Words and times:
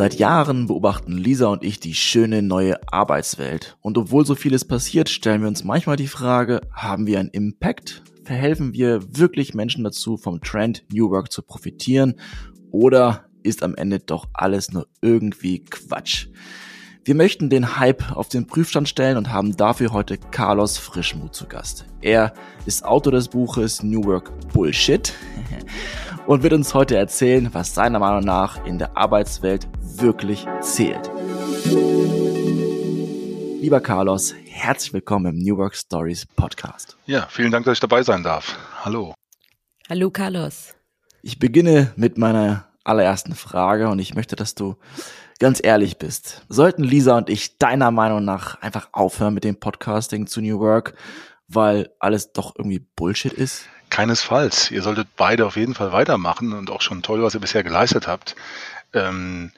Seit 0.00 0.18
Jahren 0.18 0.66
beobachten 0.66 1.12
Lisa 1.12 1.48
und 1.48 1.62
ich 1.62 1.78
die 1.78 1.92
schöne 1.92 2.40
neue 2.40 2.90
Arbeitswelt. 2.90 3.76
Und 3.82 3.98
obwohl 3.98 4.24
so 4.24 4.34
vieles 4.34 4.64
passiert, 4.64 5.10
stellen 5.10 5.42
wir 5.42 5.48
uns 5.48 5.62
manchmal 5.62 5.96
die 5.96 6.06
Frage, 6.06 6.62
haben 6.72 7.06
wir 7.06 7.20
einen 7.20 7.28
Impact? 7.28 8.02
Verhelfen 8.24 8.72
wir 8.72 9.02
wirklich 9.18 9.52
Menschen 9.52 9.84
dazu, 9.84 10.16
vom 10.16 10.40
Trend 10.40 10.84
New 10.90 11.10
Work 11.10 11.30
zu 11.30 11.42
profitieren? 11.42 12.14
Oder 12.70 13.26
ist 13.42 13.62
am 13.62 13.74
Ende 13.74 13.98
doch 13.98 14.26
alles 14.32 14.72
nur 14.72 14.86
irgendwie 15.02 15.66
Quatsch? 15.66 16.28
Wir 17.10 17.16
möchten 17.16 17.50
den 17.50 17.76
Hype 17.76 18.12
auf 18.12 18.28
den 18.28 18.46
Prüfstand 18.46 18.88
stellen 18.88 19.16
und 19.16 19.32
haben 19.32 19.56
dafür 19.56 19.92
heute 19.92 20.16
Carlos 20.16 20.78
Frischmuth 20.78 21.34
zu 21.34 21.48
Gast. 21.48 21.84
Er 22.00 22.32
ist 22.66 22.84
Autor 22.84 23.10
des 23.14 23.26
Buches 23.26 23.82
New 23.82 24.04
Work 24.04 24.30
Bullshit 24.52 25.12
und 26.28 26.44
wird 26.44 26.52
uns 26.52 26.72
heute 26.72 26.96
erzählen, 26.96 27.52
was 27.52 27.74
seiner 27.74 27.98
Meinung 27.98 28.22
nach 28.22 28.64
in 28.64 28.78
der 28.78 28.96
Arbeitswelt 28.96 29.66
wirklich 29.80 30.46
zählt. 30.60 31.10
Lieber 33.60 33.80
Carlos, 33.80 34.32
herzlich 34.46 34.92
willkommen 34.92 35.34
im 35.34 35.38
New 35.42 35.56
Work 35.56 35.74
Stories 35.74 36.26
Podcast. 36.36 36.96
Ja, 37.06 37.26
vielen 37.28 37.50
Dank, 37.50 37.64
dass 37.64 37.72
ich 37.72 37.80
dabei 37.80 38.04
sein 38.04 38.22
darf. 38.22 38.56
Hallo. 38.84 39.14
Hallo, 39.88 40.10
Carlos. 40.10 40.76
Ich 41.22 41.40
beginne 41.40 41.92
mit 41.96 42.18
meiner 42.18 42.68
allerersten 42.84 43.34
Frage 43.34 43.88
und 43.88 43.98
ich 43.98 44.14
möchte, 44.14 44.36
dass 44.36 44.54
du 44.54 44.76
ganz 45.40 45.60
ehrlich 45.60 45.98
bist. 45.98 46.42
Sollten 46.48 46.84
Lisa 46.84 47.16
und 47.16 47.28
ich 47.28 47.58
deiner 47.58 47.90
Meinung 47.90 48.24
nach 48.24 48.60
einfach 48.60 48.90
aufhören 48.92 49.34
mit 49.34 49.42
dem 49.42 49.58
Podcasting 49.58 50.28
zu 50.28 50.40
New 50.40 50.60
Work, 50.60 50.94
weil 51.48 51.90
alles 51.98 52.32
doch 52.32 52.54
irgendwie 52.56 52.78
Bullshit 52.94 53.32
ist? 53.32 53.64
Keinesfalls. 53.88 54.70
Ihr 54.70 54.82
solltet 54.82 55.08
beide 55.16 55.46
auf 55.46 55.56
jeden 55.56 55.74
Fall 55.74 55.90
weitermachen 55.90 56.52
und 56.52 56.70
auch 56.70 56.82
schon 56.82 57.02
toll, 57.02 57.22
was 57.24 57.34
ihr 57.34 57.40
bisher 57.40 57.64
geleistet 57.64 58.06
habt. 58.06 58.36
Ähm, 58.92 59.50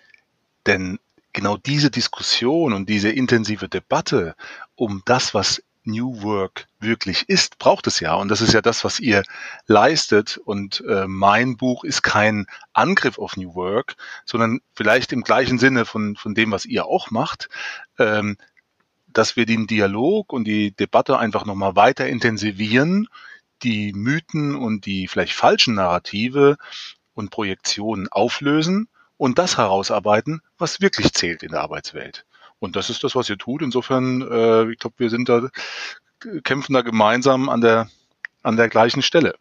denn 0.67 0.99
genau 1.33 1.57
diese 1.59 1.91
Diskussion 1.91 2.73
und 2.73 2.89
diese 2.89 3.11
intensive 3.11 3.69
Debatte 3.69 4.35
um 4.77 5.03
das, 5.05 5.35
was 5.35 5.63
New 5.85 6.23
Work 6.23 6.67
wirklich 6.81 7.29
ist, 7.29 7.59
braucht 7.59 7.87
es 7.87 8.01
ja. 8.01 8.15
Und 8.15 8.29
das 8.29 8.41
ist 8.41 8.53
ja 8.53 8.61
das, 8.63 8.85
was 8.85 9.01
ihr 9.01 9.23
leistet. 9.67 10.39
Und 10.45 10.83
äh, 10.89 11.07
mein 11.07 11.57
Buch 11.57 11.85
ist 11.85 12.03
kein 12.03 12.47
Angriff 12.73 13.19
auf 13.19 13.37
New 13.37 13.55
Work, 13.55 13.97
sondern 14.25 14.61
vielleicht 14.75 15.13
im 15.13 15.23
gleichen 15.23 15.59
Sinne 15.59 15.85
von, 15.85 16.17
von 16.17 16.35
dem, 16.35 16.53
was 16.53 16.65
ihr 16.65 16.87
auch 16.87 17.11
macht, 17.11 17.49
ähm, 17.99 18.37
dass 19.09 19.37
wir 19.37 19.47
den 19.47 19.67
Dialog 19.67 20.33
und 20.33 20.45
die 20.45 20.73
Debatte 20.73 21.19
einfach 21.19 21.45
nochmal 21.45 21.77
weiter 21.77 22.07
intensivieren, 22.09 23.09
die 23.63 23.93
Mythen 23.93 24.55
und 24.55 24.87
die 24.87 25.09
vielleicht 25.09 25.35
falschen 25.35 25.75
Narrative 25.75 26.57
und 27.15 27.31
Projektionen 27.31 28.09
auflösen 28.09 28.89
und 29.17 29.39
das 29.39 29.59
herausarbeiten, 29.59 30.43
was 30.59 30.81
wirklich 30.81 31.13
zählt 31.13 31.43
in 31.43 31.51
der 31.51 31.61
Arbeitswelt. 31.61 32.25
Und 32.63 32.77
das 32.77 32.91
ist 32.91 33.03
das, 33.03 33.17
was 33.17 33.29
ihr 33.29 33.39
tut. 33.39 33.61
Insofern, 33.61 34.23
äh, 34.23 34.71
ich 34.71 34.79
glaube, 34.79 34.95
wir 34.99 35.11
sind 35.11 35.29
da, 35.29 35.49
kämpfen 36.45 36.75
da 36.75 36.83
gemeinsam 36.83 37.49
an 37.49 37.61
der, 37.61 37.89
an 38.45 38.57
der 38.57 38.69
gleichen 38.69 39.03
Stelle. 39.03 39.35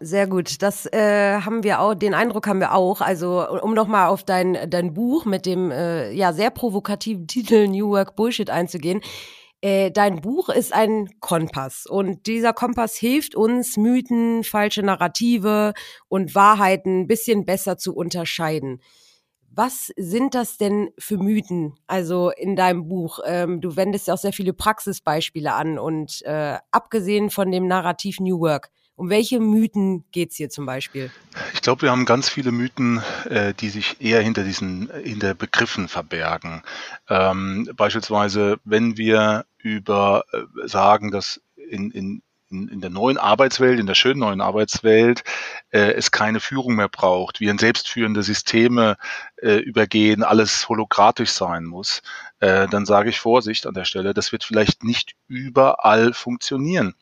Sehr 0.00 0.26
gut. 0.26 0.62
Das 0.62 0.86
äh, 0.86 1.42
haben 1.42 1.64
wir 1.64 1.80
auch, 1.80 1.94
den 1.94 2.14
Eindruck 2.14 2.46
haben 2.46 2.60
wir 2.60 2.72
auch. 2.74 3.02
Also, 3.02 3.46
um 3.60 3.74
nochmal 3.74 4.08
auf 4.08 4.24
dein, 4.24 4.70
dein 4.70 4.94
Buch 4.94 5.26
mit 5.26 5.44
dem 5.44 5.70
äh, 5.70 6.12
ja 6.12 6.32
sehr 6.32 6.50
provokativen 6.50 7.26
Titel 7.28 7.68
New 7.68 7.90
Work 7.90 8.16
Bullshit 8.16 8.48
einzugehen. 8.48 9.02
Äh, 9.60 9.90
dein 9.90 10.22
Buch 10.22 10.48
ist 10.48 10.72
ein 10.72 11.10
Kompass 11.20 11.86
und 11.86 12.26
dieser 12.26 12.54
Kompass 12.54 12.96
hilft 12.96 13.34
uns, 13.34 13.76
Mythen, 13.76 14.44
falsche 14.44 14.82
Narrative 14.82 15.74
und 16.08 16.34
Wahrheiten 16.34 17.02
ein 17.02 17.06
bisschen 17.06 17.44
besser 17.44 17.76
zu 17.76 17.94
unterscheiden. 17.94 18.80
Was 19.54 19.92
sind 19.96 20.34
das 20.34 20.56
denn 20.56 20.90
für 20.98 21.18
Mythen? 21.18 21.74
Also 21.86 22.30
in 22.30 22.56
deinem 22.56 22.88
Buch, 22.88 23.18
ähm, 23.26 23.60
du 23.60 23.76
wendest 23.76 24.06
ja 24.06 24.14
auch 24.14 24.18
sehr 24.18 24.32
viele 24.32 24.54
Praxisbeispiele 24.54 25.52
an 25.52 25.78
und 25.78 26.22
äh, 26.22 26.56
abgesehen 26.70 27.28
von 27.28 27.50
dem 27.50 27.66
Narrativ 27.66 28.18
New 28.18 28.40
Work, 28.40 28.70
um 28.96 29.10
welche 29.10 29.40
Mythen 29.40 30.04
geht's 30.10 30.36
hier 30.36 30.48
zum 30.48 30.64
Beispiel? 30.64 31.10
Ich 31.52 31.60
glaube, 31.60 31.82
wir 31.82 31.90
haben 31.90 32.06
ganz 32.06 32.30
viele 32.30 32.50
Mythen, 32.50 33.02
äh, 33.28 33.52
die 33.52 33.68
sich 33.68 34.00
eher 34.00 34.22
hinter 34.22 34.42
diesen 34.44 34.90
hinter 35.02 35.34
Begriffen 35.34 35.88
verbergen. 35.88 36.62
Ähm, 37.10 37.68
beispielsweise, 37.76 38.58
wenn 38.64 38.96
wir 38.96 39.44
über 39.58 40.24
äh, 40.32 40.66
sagen, 40.66 41.10
dass 41.10 41.42
in, 41.56 41.90
in 41.90 42.22
in, 42.52 42.68
in 42.68 42.80
der 42.80 42.90
neuen 42.90 43.18
Arbeitswelt, 43.18 43.80
in 43.80 43.86
der 43.86 43.94
schönen 43.94 44.20
neuen 44.20 44.40
Arbeitswelt, 44.40 45.24
äh, 45.70 45.92
es 45.92 46.10
keine 46.10 46.40
Führung 46.40 46.76
mehr 46.76 46.88
braucht, 46.88 47.40
wir 47.40 47.50
in 47.50 47.58
selbstführende 47.58 48.22
Systeme 48.22 48.96
äh, 49.36 49.56
übergehen, 49.56 50.22
alles 50.22 50.68
hologratisch 50.68 51.30
sein 51.30 51.64
muss, 51.64 52.02
äh, 52.40 52.68
dann 52.68 52.86
sage 52.86 53.10
ich 53.10 53.18
Vorsicht 53.18 53.66
an 53.66 53.74
der 53.74 53.84
Stelle, 53.84 54.14
das 54.14 54.32
wird 54.32 54.44
vielleicht 54.44 54.84
nicht 54.84 55.14
überall 55.26 56.12
funktionieren. 56.12 56.94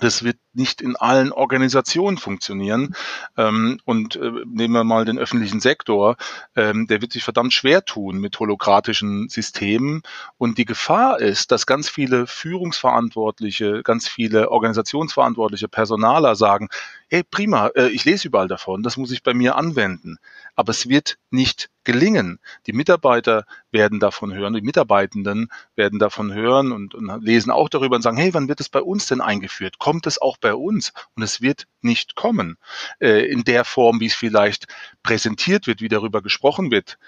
Das 0.00 0.22
wird 0.22 0.38
nicht 0.52 0.80
in 0.80 0.96
allen 0.96 1.32
Organisationen 1.32 2.18
funktionieren. 2.18 2.94
Ähm, 3.36 3.80
und 3.84 4.16
äh, 4.16 4.30
nehmen 4.46 4.74
wir 4.74 4.84
mal 4.84 5.04
den 5.04 5.18
öffentlichen 5.18 5.60
Sektor, 5.60 6.16
ähm, 6.56 6.86
der 6.86 7.00
wird 7.00 7.12
sich 7.12 7.24
verdammt 7.24 7.52
schwer 7.52 7.84
tun 7.84 8.18
mit 8.18 8.38
holokratischen 8.38 9.28
Systemen. 9.28 10.02
Und 10.36 10.58
die 10.58 10.64
Gefahr 10.64 11.20
ist, 11.20 11.52
dass 11.52 11.66
ganz 11.66 11.88
viele 11.88 12.26
Führungsverantwortliche, 12.26 13.82
ganz 13.82 14.08
viele 14.08 14.50
Organisationsverantwortliche 14.50 15.68
Personaler 15.68 16.34
sagen, 16.34 16.68
hey, 17.08 17.22
prima, 17.22 17.68
äh, 17.68 17.88
ich 17.88 18.04
lese 18.04 18.28
überall 18.28 18.48
davon, 18.48 18.82
das 18.82 18.96
muss 18.96 19.10
ich 19.10 19.22
bei 19.22 19.34
mir 19.34 19.56
anwenden. 19.56 20.18
Aber 20.54 20.70
es 20.70 20.88
wird 20.88 21.18
nicht 21.30 21.70
gelingen. 21.84 22.38
Die 22.66 22.72
Mitarbeiter 22.72 23.44
werden 23.70 24.00
davon 24.00 24.34
hören, 24.34 24.54
die 24.54 24.60
Mitarbeitenden 24.60 25.48
werden 25.74 25.98
davon 25.98 26.32
hören 26.32 26.72
und, 26.72 26.94
und 26.94 27.22
lesen 27.22 27.50
auch 27.50 27.68
darüber 27.68 27.96
und 27.96 28.02
sagen, 28.02 28.18
hey, 28.18 28.34
wann 28.34 28.48
wird 28.48 28.60
es 28.60 28.68
bei 28.68 28.82
uns 28.82 29.06
denn 29.06 29.20
eingeführt? 29.20 29.78
Kommt 29.78 30.06
es 30.06 30.20
auch 30.20 30.36
bei 30.36 30.54
uns? 30.54 30.92
Und 31.14 31.22
es 31.22 31.40
wird 31.40 31.66
nicht 31.80 32.14
kommen 32.14 32.58
äh, 33.00 33.26
in 33.30 33.44
der 33.44 33.64
Form, 33.64 34.00
wie 34.00 34.06
es 34.06 34.14
vielleicht 34.14 34.66
präsentiert 35.02 35.66
wird, 35.66 35.80
wie 35.80 35.88
darüber 35.88 36.22
gesprochen 36.22 36.70
wird 36.70 36.98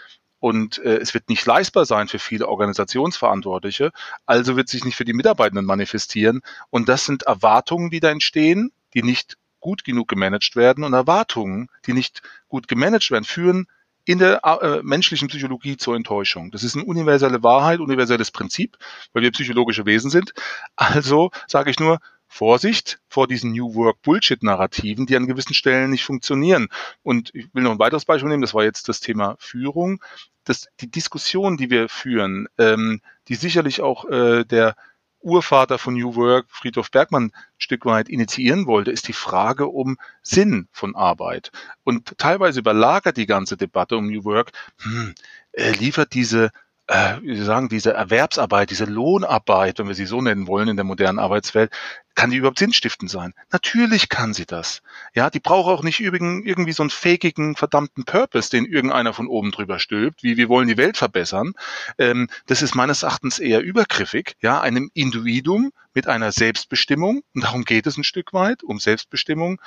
und 0.40 0.78
äh, 0.78 0.96
es 0.96 1.14
wird 1.14 1.28
nicht 1.28 1.46
leistbar 1.46 1.84
sein 1.84 2.08
für 2.08 2.18
viele 2.18 2.48
Organisationsverantwortliche, 2.48 3.92
also 4.26 4.56
wird 4.56 4.68
sich 4.68 4.84
nicht 4.84 4.96
für 4.96 5.04
die 5.04 5.12
Mitarbeitenden 5.12 5.66
manifestieren 5.66 6.40
und 6.70 6.88
das 6.88 7.04
sind 7.04 7.24
Erwartungen, 7.24 7.90
die 7.90 8.00
da 8.00 8.10
entstehen, 8.10 8.72
die 8.94 9.02
nicht 9.02 9.36
gut 9.60 9.84
genug 9.84 10.08
gemanagt 10.08 10.56
werden 10.56 10.84
und 10.84 10.92
Erwartungen, 10.92 11.68
die 11.86 11.92
nicht 11.92 12.22
gut 12.48 12.68
gemanagt 12.68 13.10
werden, 13.10 13.24
führen 13.24 13.66
in 14.04 14.18
der 14.18 14.44
äh, 14.44 14.82
menschlichen 14.82 15.28
Psychologie 15.28 15.76
zur 15.76 15.94
Enttäuschung. 15.94 16.50
Das 16.50 16.64
ist 16.64 16.74
eine 16.74 16.84
universelle 16.84 17.42
Wahrheit, 17.42 17.80
universelles 17.80 18.30
Prinzip, 18.30 18.76
weil 19.12 19.22
wir 19.22 19.30
psychologische 19.30 19.86
Wesen 19.86 20.10
sind. 20.10 20.32
Also 20.74 21.30
sage 21.46 21.70
ich 21.70 21.78
nur, 21.78 22.00
Vorsicht 22.32 23.00
vor 23.08 23.26
diesen 23.26 23.50
New 23.50 23.74
Work 23.74 24.02
Bullshit-Narrativen, 24.02 25.04
die 25.04 25.16
an 25.16 25.26
gewissen 25.26 25.52
Stellen 25.52 25.90
nicht 25.90 26.04
funktionieren. 26.04 26.68
Und 27.02 27.34
ich 27.34 27.52
will 27.52 27.64
noch 27.64 27.72
ein 27.72 27.80
weiteres 27.80 28.04
Beispiel 28.04 28.28
nehmen, 28.28 28.40
das 28.40 28.54
war 28.54 28.62
jetzt 28.62 28.88
das 28.88 29.00
Thema 29.00 29.34
Führung. 29.40 30.00
Das, 30.44 30.68
die 30.80 30.88
Diskussion, 30.88 31.56
die 31.56 31.70
wir 31.70 31.88
führen, 31.88 32.46
ähm, 32.56 33.00
die 33.26 33.34
sicherlich 33.34 33.80
auch 33.80 34.08
äh, 34.08 34.44
der 34.44 34.76
Urvater 35.20 35.78
von 35.78 35.94
New 35.94 36.14
Work, 36.16 36.46
Friedhof 36.48 36.90
Bergmann, 36.90 37.24
ein 37.24 37.32
Stück 37.58 37.84
weit 37.84 38.08
initiieren 38.08 38.66
wollte, 38.66 38.90
ist 38.90 39.08
die 39.08 39.12
Frage 39.12 39.66
um 39.66 39.98
Sinn 40.22 40.68
von 40.72 40.96
Arbeit. 40.96 41.50
Und 41.84 42.16
teilweise 42.18 42.60
überlagert 42.60 43.16
die 43.16 43.26
ganze 43.26 43.56
Debatte 43.56 43.96
um 43.96 44.06
New 44.06 44.24
Work, 44.24 44.52
hm, 44.82 45.14
äh, 45.52 45.72
liefert 45.72 46.14
diese 46.14 46.50
äh, 46.90 47.22
wie 47.22 47.36
Sie 47.36 47.44
sagen, 47.44 47.68
diese 47.68 47.92
Erwerbsarbeit, 47.92 48.70
diese 48.70 48.84
Lohnarbeit, 48.84 49.78
wenn 49.78 49.86
wir 49.86 49.94
sie 49.94 50.06
so 50.06 50.20
nennen 50.20 50.48
wollen 50.48 50.66
in 50.66 50.76
der 50.76 50.84
modernen 50.84 51.20
Arbeitswelt, 51.20 51.70
kann 52.16 52.30
die 52.30 52.38
überhaupt 52.38 52.58
sinnstiftend 52.58 53.08
sein? 53.08 53.32
Natürlich 53.52 54.08
kann 54.08 54.34
sie 54.34 54.44
das. 54.44 54.82
Ja, 55.14 55.30
die 55.30 55.38
braucht 55.38 55.70
auch 55.70 55.84
nicht 55.84 56.00
irgendwie 56.00 56.72
so 56.72 56.82
einen 56.82 56.90
fakigen, 56.90 57.54
verdammten 57.54 58.04
Purpose, 58.04 58.50
den 58.50 58.66
irgendeiner 58.66 59.12
von 59.12 59.28
oben 59.28 59.52
drüber 59.52 59.78
stülpt, 59.78 60.24
wie 60.24 60.36
wir 60.36 60.48
wollen 60.48 60.66
die 60.66 60.76
Welt 60.76 60.96
verbessern. 60.96 61.52
Ähm, 61.96 62.28
das 62.46 62.60
ist 62.60 62.74
meines 62.74 63.04
Erachtens 63.04 63.38
eher 63.38 63.62
übergriffig, 63.62 64.34
ja, 64.40 64.60
einem 64.60 64.90
Individuum 64.92 65.70
mit 65.94 66.08
einer 66.08 66.32
Selbstbestimmung, 66.32 67.22
und 67.34 67.44
darum 67.44 67.64
geht 67.64 67.86
es 67.86 67.98
ein 67.98 68.04
Stück 68.04 68.32
weit, 68.32 68.64
um 68.64 68.80
Selbstbestimmung, 68.80 69.60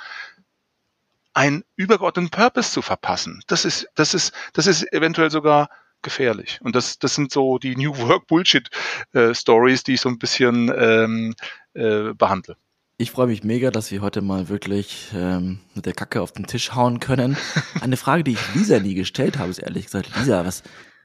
einen 1.32 1.64
übergeordneten 1.74 2.30
Purpose 2.30 2.70
zu 2.70 2.82
verpassen. 2.82 3.42
Das 3.46 3.64
ist, 3.64 3.88
das 3.94 4.12
ist, 4.12 4.34
das 4.52 4.66
ist 4.66 4.92
eventuell 4.92 5.30
sogar 5.30 5.70
gefährlich. 6.04 6.60
Und 6.62 6.76
das, 6.76 6.98
das 7.00 7.16
sind 7.16 7.32
so 7.32 7.58
die 7.58 7.74
New 7.74 7.96
Work 7.98 8.28
Bullshit 8.28 8.70
äh, 9.12 9.34
Stories, 9.34 9.82
die 9.82 9.94
ich 9.94 10.00
so 10.00 10.08
ein 10.08 10.18
bisschen 10.18 10.72
ähm, 10.76 11.34
äh, 11.74 12.14
behandle. 12.14 12.56
Ich 12.96 13.10
freue 13.10 13.26
mich 13.26 13.42
mega, 13.42 13.72
dass 13.72 13.90
wir 13.90 14.02
heute 14.02 14.22
mal 14.22 14.48
wirklich 14.48 15.10
ähm, 15.12 15.58
mit 15.74 15.84
der 15.84 15.94
Kacke 15.94 16.22
auf 16.22 16.30
den 16.30 16.46
Tisch 16.46 16.74
hauen 16.74 17.00
können. 17.00 17.36
Eine 17.80 17.96
Frage, 17.96 18.22
die 18.22 18.32
ich 18.32 18.54
Lisa 18.54 18.78
nie 18.78 18.94
gestellt 18.94 19.36
habe, 19.36 19.50
ist 19.50 19.58
ehrlich 19.58 19.86
gesagt, 19.86 20.10
Lisa, 20.16 20.46
was, 20.46 20.62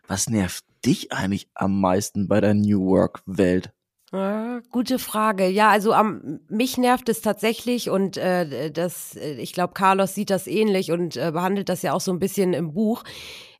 was 0.08 0.30
nervt 0.30 0.64
dich 0.86 1.12
eigentlich 1.12 1.50
am 1.56 1.82
meisten 1.82 2.28
bei 2.28 2.42
der 2.42 2.54
New 2.54 2.86
Work 2.86 3.24
Welt? 3.26 3.72
Ja, 4.12 4.62
gute 4.72 4.98
Frage. 4.98 5.48
Ja, 5.48 5.70
also 5.70 5.94
am, 5.94 6.40
mich 6.48 6.78
nervt 6.78 7.10
es 7.10 7.22
tatsächlich 7.22 7.90
und 7.90 8.18
äh, 8.18 8.72
das, 8.72 9.16
äh, 9.16 9.34
ich 9.34 9.54
glaube, 9.54 9.74
Carlos 9.74 10.16
sieht 10.16 10.32
das 10.32 10.48
ähnlich 10.48 10.92
und 10.92 11.16
äh, 11.16 11.32
behandelt 11.32 11.70
das 11.70 11.84
ja 11.84 11.94
auch 11.94 12.02
so 12.02 12.12
ein 12.12 12.20
bisschen 12.20 12.54
im 12.54 12.74
Buch. 12.74 13.04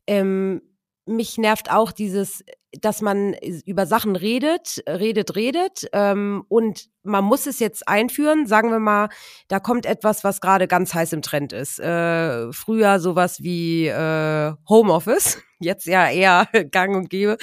Ähm, 0.08 0.62
mich 1.10 1.38
nervt 1.38 1.72
auch 1.72 1.92
dieses, 1.92 2.44
dass 2.72 3.02
man 3.02 3.34
über 3.66 3.86
Sachen 3.86 4.16
redet, 4.16 4.84
redet, 4.88 5.36
redet 5.36 5.88
ähm, 5.92 6.44
und 6.48 6.88
man 7.04 7.24
muss 7.24 7.48
es 7.48 7.60
jetzt 7.60 7.88
einführen. 7.88 8.46
Sagen 8.46 8.72
wir 8.72 8.80
mal, 8.80 9.10
da 9.48 9.60
kommt 9.60 9.86
etwas, 9.86 10.24
was 10.24 10.40
gerade 10.40 10.68
ganz 10.68 10.94
heiß 10.94 11.14
im 11.14 11.22
Trend 11.22 11.52
ist. 11.52 11.80
Äh, 11.80 12.54
früher 12.54 13.00
sowas 13.00 13.42
wie 13.42 13.88
äh, 13.88 14.54
Homeoffice, 14.68 15.42
jetzt 15.60 15.86
ja 15.88 16.10
eher 16.10 16.48
gang 16.72 16.96
und 16.96 17.10
gäbe. 17.10 17.38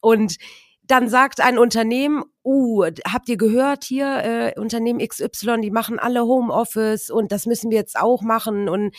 Und 0.00 0.36
dann 0.82 1.08
sagt 1.08 1.40
ein 1.40 1.58
Unternehmen, 1.58 2.22
uh, 2.44 2.84
habt 3.10 3.28
ihr 3.28 3.36
gehört 3.36 3.82
hier, 3.82 4.52
äh, 4.56 4.60
Unternehmen 4.60 5.00
XY, 5.00 5.60
die 5.62 5.72
machen 5.72 5.98
alle 5.98 6.22
Homeoffice 6.22 7.10
und 7.10 7.32
das 7.32 7.46
müssen 7.46 7.70
wir 7.70 7.78
jetzt 7.78 7.98
auch 7.98 8.22
machen. 8.22 8.68
Und 8.68 8.94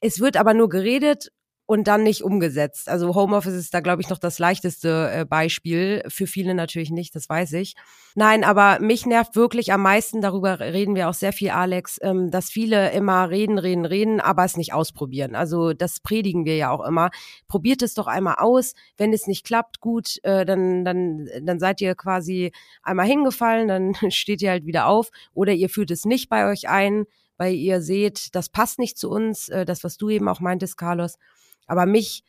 es 0.00 0.20
wird 0.20 0.36
aber 0.36 0.54
nur 0.54 0.68
geredet 0.68 1.32
und 1.66 1.88
dann 1.88 2.02
nicht 2.02 2.22
umgesetzt. 2.22 2.88
Also 2.88 3.14
Homeoffice 3.14 3.54
ist 3.54 3.72
da, 3.72 3.80
glaube 3.80 4.02
ich, 4.02 4.10
noch 4.10 4.18
das 4.18 4.38
leichteste 4.38 5.10
äh, 5.12 5.24
Beispiel. 5.24 6.02
Für 6.08 6.26
viele 6.26 6.54
natürlich 6.54 6.90
nicht, 6.90 7.14
das 7.14 7.28
weiß 7.28 7.54
ich. 7.54 7.74
Nein, 8.14 8.44
aber 8.44 8.80
mich 8.80 9.06
nervt 9.06 9.34
wirklich 9.34 9.72
am 9.72 9.82
meisten, 9.82 10.20
darüber 10.20 10.60
reden 10.60 10.94
wir 10.94 11.08
auch 11.08 11.14
sehr 11.14 11.32
viel, 11.32 11.50
Alex, 11.50 11.98
ähm, 12.02 12.30
dass 12.30 12.50
viele 12.50 12.92
immer 12.92 13.30
reden, 13.30 13.58
reden, 13.58 13.86
reden, 13.86 14.20
aber 14.20 14.44
es 14.44 14.58
nicht 14.58 14.74
ausprobieren. 14.74 15.34
Also 15.34 15.72
das 15.72 16.00
predigen 16.00 16.44
wir 16.44 16.56
ja 16.56 16.70
auch 16.70 16.84
immer. 16.86 17.10
Probiert 17.48 17.82
es 17.82 17.94
doch 17.94 18.06
einmal 18.06 18.36
aus. 18.38 18.74
Wenn 18.98 19.14
es 19.14 19.26
nicht 19.26 19.46
klappt, 19.46 19.80
gut, 19.80 20.18
äh, 20.22 20.44
dann, 20.44 20.84
dann, 20.84 21.28
dann 21.42 21.58
seid 21.58 21.80
ihr 21.80 21.94
quasi 21.94 22.52
einmal 22.82 23.06
hingefallen, 23.06 23.68
dann 23.68 23.94
steht 24.10 24.42
ihr 24.42 24.50
halt 24.50 24.66
wieder 24.66 24.86
auf. 24.86 25.08
Oder 25.32 25.52
ihr 25.54 25.70
führt 25.70 25.90
es 25.90 26.04
nicht 26.04 26.28
bei 26.28 26.50
euch 26.50 26.68
ein, 26.68 27.06
weil 27.38 27.54
ihr 27.54 27.80
seht, 27.80 28.34
das 28.34 28.50
passt 28.50 28.78
nicht 28.78 28.98
zu 28.98 29.08
uns, 29.10 29.48
äh, 29.48 29.64
das, 29.64 29.82
was 29.82 29.96
du 29.96 30.10
eben 30.10 30.28
auch 30.28 30.40
meintest, 30.40 30.76
Carlos. 30.76 31.16
Aber 31.66 31.86
mich 31.86 32.24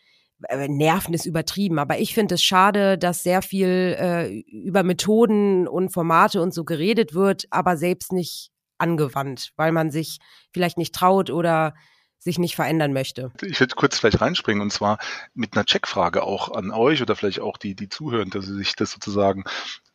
äh, 0.50 0.68
nerven 0.68 1.14
ist 1.14 1.26
übertrieben, 1.26 1.80
aber 1.80 2.00
ich 2.00 2.14
finde 2.14 2.36
es 2.36 2.44
schade, 2.44 2.98
dass 2.98 3.24
sehr 3.24 3.42
viel 3.42 3.96
äh, 4.00 4.40
über 4.50 4.84
Methoden 4.84 5.68
und 5.68 5.90
Formate 5.90 6.42
und 6.42 6.54
so 6.54 6.64
geredet 6.64 7.14
wird, 7.14 7.46
aber 7.50 7.78
selbst 7.78 8.12
nicht 8.12 8.52
angewandt, 8.78 9.52
weil 9.56 9.72
man 9.72 9.92
sich 9.92 10.20
vielleicht 10.52 10.78
nicht 10.78 10.94
traut 10.94 11.30
oder 11.30 11.74
sich 12.20 12.40
nicht 12.40 12.56
verändern 12.56 12.92
möchte. 12.92 13.32
Ich 13.42 13.60
würde 13.60 13.76
kurz 13.76 14.00
vielleicht 14.00 14.20
reinspringen 14.20 14.62
und 14.62 14.72
zwar 14.72 14.98
mit 15.34 15.56
einer 15.56 15.66
Checkfrage 15.66 16.24
auch 16.24 16.52
an 16.52 16.72
euch 16.72 17.02
oder 17.02 17.16
vielleicht 17.16 17.40
auch 17.40 17.58
die, 17.58 17.76
die 17.76 17.88
zuhören, 17.88 18.30
dass 18.30 18.46
sie 18.46 18.56
sich 18.56 18.76
das 18.76 18.92
sozusagen 18.92 19.44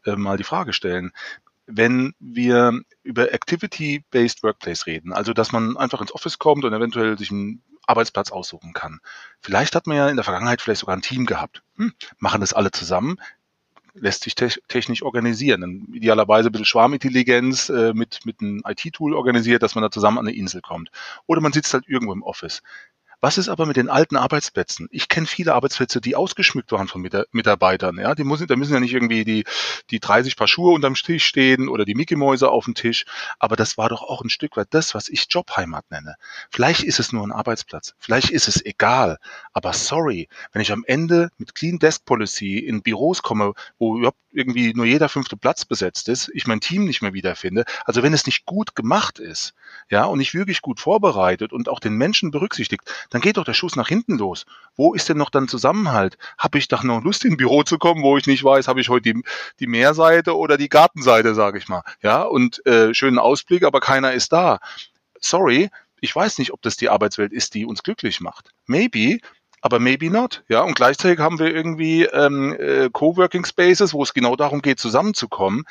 äh, 0.05 0.17
mal 0.17 0.37
die 0.37 0.45
Frage 0.45 0.73
stellen. 0.73 1.11
Wenn 1.73 2.15
wir 2.19 2.81
über 3.03 3.33
Activity-Based 3.33 4.43
Workplace 4.43 4.87
reden, 4.87 5.13
also 5.13 5.33
dass 5.33 5.53
man 5.53 5.77
einfach 5.77 6.01
ins 6.01 6.15
Office 6.15 6.39
kommt 6.39 6.65
und 6.65 6.73
eventuell 6.73 7.19
sich 7.19 7.31
ein 7.31 7.63
Arbeitsplatz 7.87 8.31
aussuchen 8.31 8.73
kann. 8.73 9.01
Vielleicht 9.41 9.75
hat 9.75 9.87
man 9.87 9.97
ja 9.97 10.09
in 10.09 10.17
der 10.17 10.25
Vergangenheit 10.25 10.61
vielleicht 10.61 10.81
sogar 10.81 10.97
ein 10.97 11.03
Team 11.03 11.27
gehabt. 11.27 11.63
Hm, 11.77 11.93
machen 12.19 12.41
das 12.41 12.53
alle 12.53 12.71
zusammen, 12.71 13.17
lässt 13.95 14.23
sich 14.23 14.35
te 14.35 14.49
technisch 14.69 15.03
organisieren. 15.03 15.61
Dann 15.61 15.87
idealerweise 15.93 16.49
ein 16.49 16.53
bisschen 16.53 16.67
Schwarmintelligenz 16.67 17.69
äh, 17.69 17.93
mit, 17.93 18.25
mit 18.25 18.41
einem 18.41 18.63
IT-Tool 18.67 19.15
organisiert, 19.15 19.63
dass 19.63 19.75
man 19.75 19.83
da 19.83 19.91
zusammen 19.91 20.19
an 20.19 20.27
eine 20.29 20.37
Insel 20.37 20.61
kommt. 20.61 20.91
Oder 21.27 21.41
man 21.41 21.53
sitzt 21.53 21.75
halt 21.75 21.89
irgendwo 21.89 22.13
im 22.13 22.23
Office. 22.23 22.63
Was 23.21 23.37
ist 23.37 23.49
aber 23.51 23.67
mit 23.67 23.77
den 23.77 23.91
alten 23.91 24.17
Arbeitsplätzen? 24.17 24.89
Ich 24.91 25.09
kenne 25.09 25.27
viele 25.27 25.55
Arbeitsplätze, 25.55 26.01
die 26.01 26.17
ausgeschmückt 26.17 26.73
waren 26.73 26.89
von 26.89 27.03
Mitarbeitern. 27.33 27.99
Ja, 27.99 28.15
die 28.15 28.25
müssen, 28.25 28.47
da 28.47 28.57
müssen 28.57 28.73
ja 28.73 28.81
nicht 28.81 28.95
irgendwie 28.95 29.25
die, 29.25 29.45
die 29.91 30.01
30 30.01 30.37
Paar 30.37 30.49
Schuhe 30.49 30.73
unterm 30.73 30.95
Tisch 30.95 31.27
stehen 31.27 31.69
oder 31.69 31.85
die 31.85 31.95
Mickey-Mäuse 31.95 32.49
auf 32.49 32.65
dem 32.65 32.75
Tisch. 32.75 33.05
Aber 33.39 33.57
das 33.57 33.77
war 33.77 33.91
doch 33.91 34.03
auch 34.03 34.23
ein 34.23 34.31
Stück 34.31 34.57
weit 34.57 34.69
das, 34.71 34.95
was 34.95 35.11
ich 35.11 35.27
Jobheimat 35.29 35.91
nenne. 35.91 36.17
Vielleicht 36.51 36.83
ist 36.83 36.99
es 36.99 37.13
nur 37.13 37.27
ein 37.27 37.33
Arbeitsplatz. 37.33 37.95
Vielleicht 37.99 38.31
ist 38.31 38.49
es 38.49 38.65
egal. 38.65 39.19
Aber 39.53 39.75
sorry, 39.75 40.29
wenn 40.53 40.63
ich 40.63 40.73
am 40.73 40.85
Ende 40.87 41.31
mit 41.37 41.55
Clean 41.55 41.79
Desk 41.79 42.05
Policy 42.05 42.59
in 42.59 42.81
Büros 42.83 43.23
komme, 43.23 43.53
wo 43.79 43.99
überhaupt 43.99 44.19
irgendwie 44.33 44.73
nur 44.75 44.87
jeder 44.87 45.09
fünfte 45.09 45.37
Platz 45.37 45.65
besetzt 45.65 46.09
ist, 46.09 46.31
ich 46.35 46.47
mein 46.47 46.61
Team 46.61 46.85
nicht 46.85 47.03
mehr 47.03 47.13
wiederfinde. 47.13 47.65
Also 47.85 48.03
wenn 48.03 48.15
es 48.15 48.27
nicht 48.27 48.47
gut 48.47 48.75
gemacht 48.75 49.19
ist, 49.19 49.55
ja, 49.91 50.05
und 50.05 50.19
nicht 50.19 50.35
wirklich 50.35 50.63
gut 50.63 50.81
vorbereitet 50.81 51.53
und 51.53 51.69
auch 51.69 51.81
den 51.81 51.95
Menschen 51.95 52.31
berücksichtigt, 52.31 52.83
dann 53.11 53.21
geht 53.21 53.37
doch 53.37 53.45
der 53.45 53.55
Schuss 53.55 53.77
nach 53.77 53.89
hinten 53.89 54.17
los. 54.19 54.47
Wo 54.77 54.95
ist 54.95 55.09
denn 55.09 55.19
noch 55.19 55.31
dann 55.31 55.49
Zusammenhalt? 55.49 56.17
Habe 56.39 56.59
ich 56.59 56.69
doch 56.69 56.83
noch 56.83 57.03
Lust, 57.03 57.25
in 57.25 57.35
ein 57.35 57.37
Büro 57.37 57.63
zu 57.63 57.79
kommen, 57.79 58.03
wo 58.03 58.17
ich 58.17 58.27
nicht 58.27 58.43
weiß, 58.43 58.69
habe 58.69 58.81
ich 58.81 58.89
heute 58.89 59.13
die, 59.13 59.23
die 59.59 59.67
Meerseite 59.67 60.37
oder 60.37 60.57
die 60.57 60.69
Gartenseite, 60.69 61.35
sage 61.35 61.59
ich 61.59 61.69
mal. 61.69 61.83
Ja, 62.03 62.23
und 62.23 62.65
äh, 62.67 62.95
schönen 62.95 63.19
Ausblick, 63.19 63.65
aber 63.65 63.81
keiner 63.81 64.13
ist 64.13 64.33
da. 64.33 64.61
Sorry, 65.21 65.71
ich 66.01 66.15
weiß 66.15 66.39
nicht, 66.39 66.53
ob 66.53 66.63
das 66.63 66.77
die 66.77 66.89
Arbeitswelt 66.89 67.33
ist, 67.33 67.55
die 67.55 67.67
uns 67.67 67.83
glücklich 67.83 68.21
macht. 68.21 68.51
Maybe, 68.67 69.19
aber 69.61 69.79
maybe 69.79 70.11
not. 70.11 70.43
Ja, 70.49 70.63
und 70.63 70.75
gleichzeitig 70.75 71.19
haben 71.19 71.39
wir 71.39 71.55
irgendwie 71.55 72.05
ähm, 72.05 72.57
äh, 72.59 72.89
Coworking 72.91 73.45
Spaces, 73.45 73.93
wo 73.93 74.03
es 74.03 74.15
genau 74.15 74.37
darum 74.37 74.63
geht, 74.63 74.81
zusammenzukommen. 74.81 75.65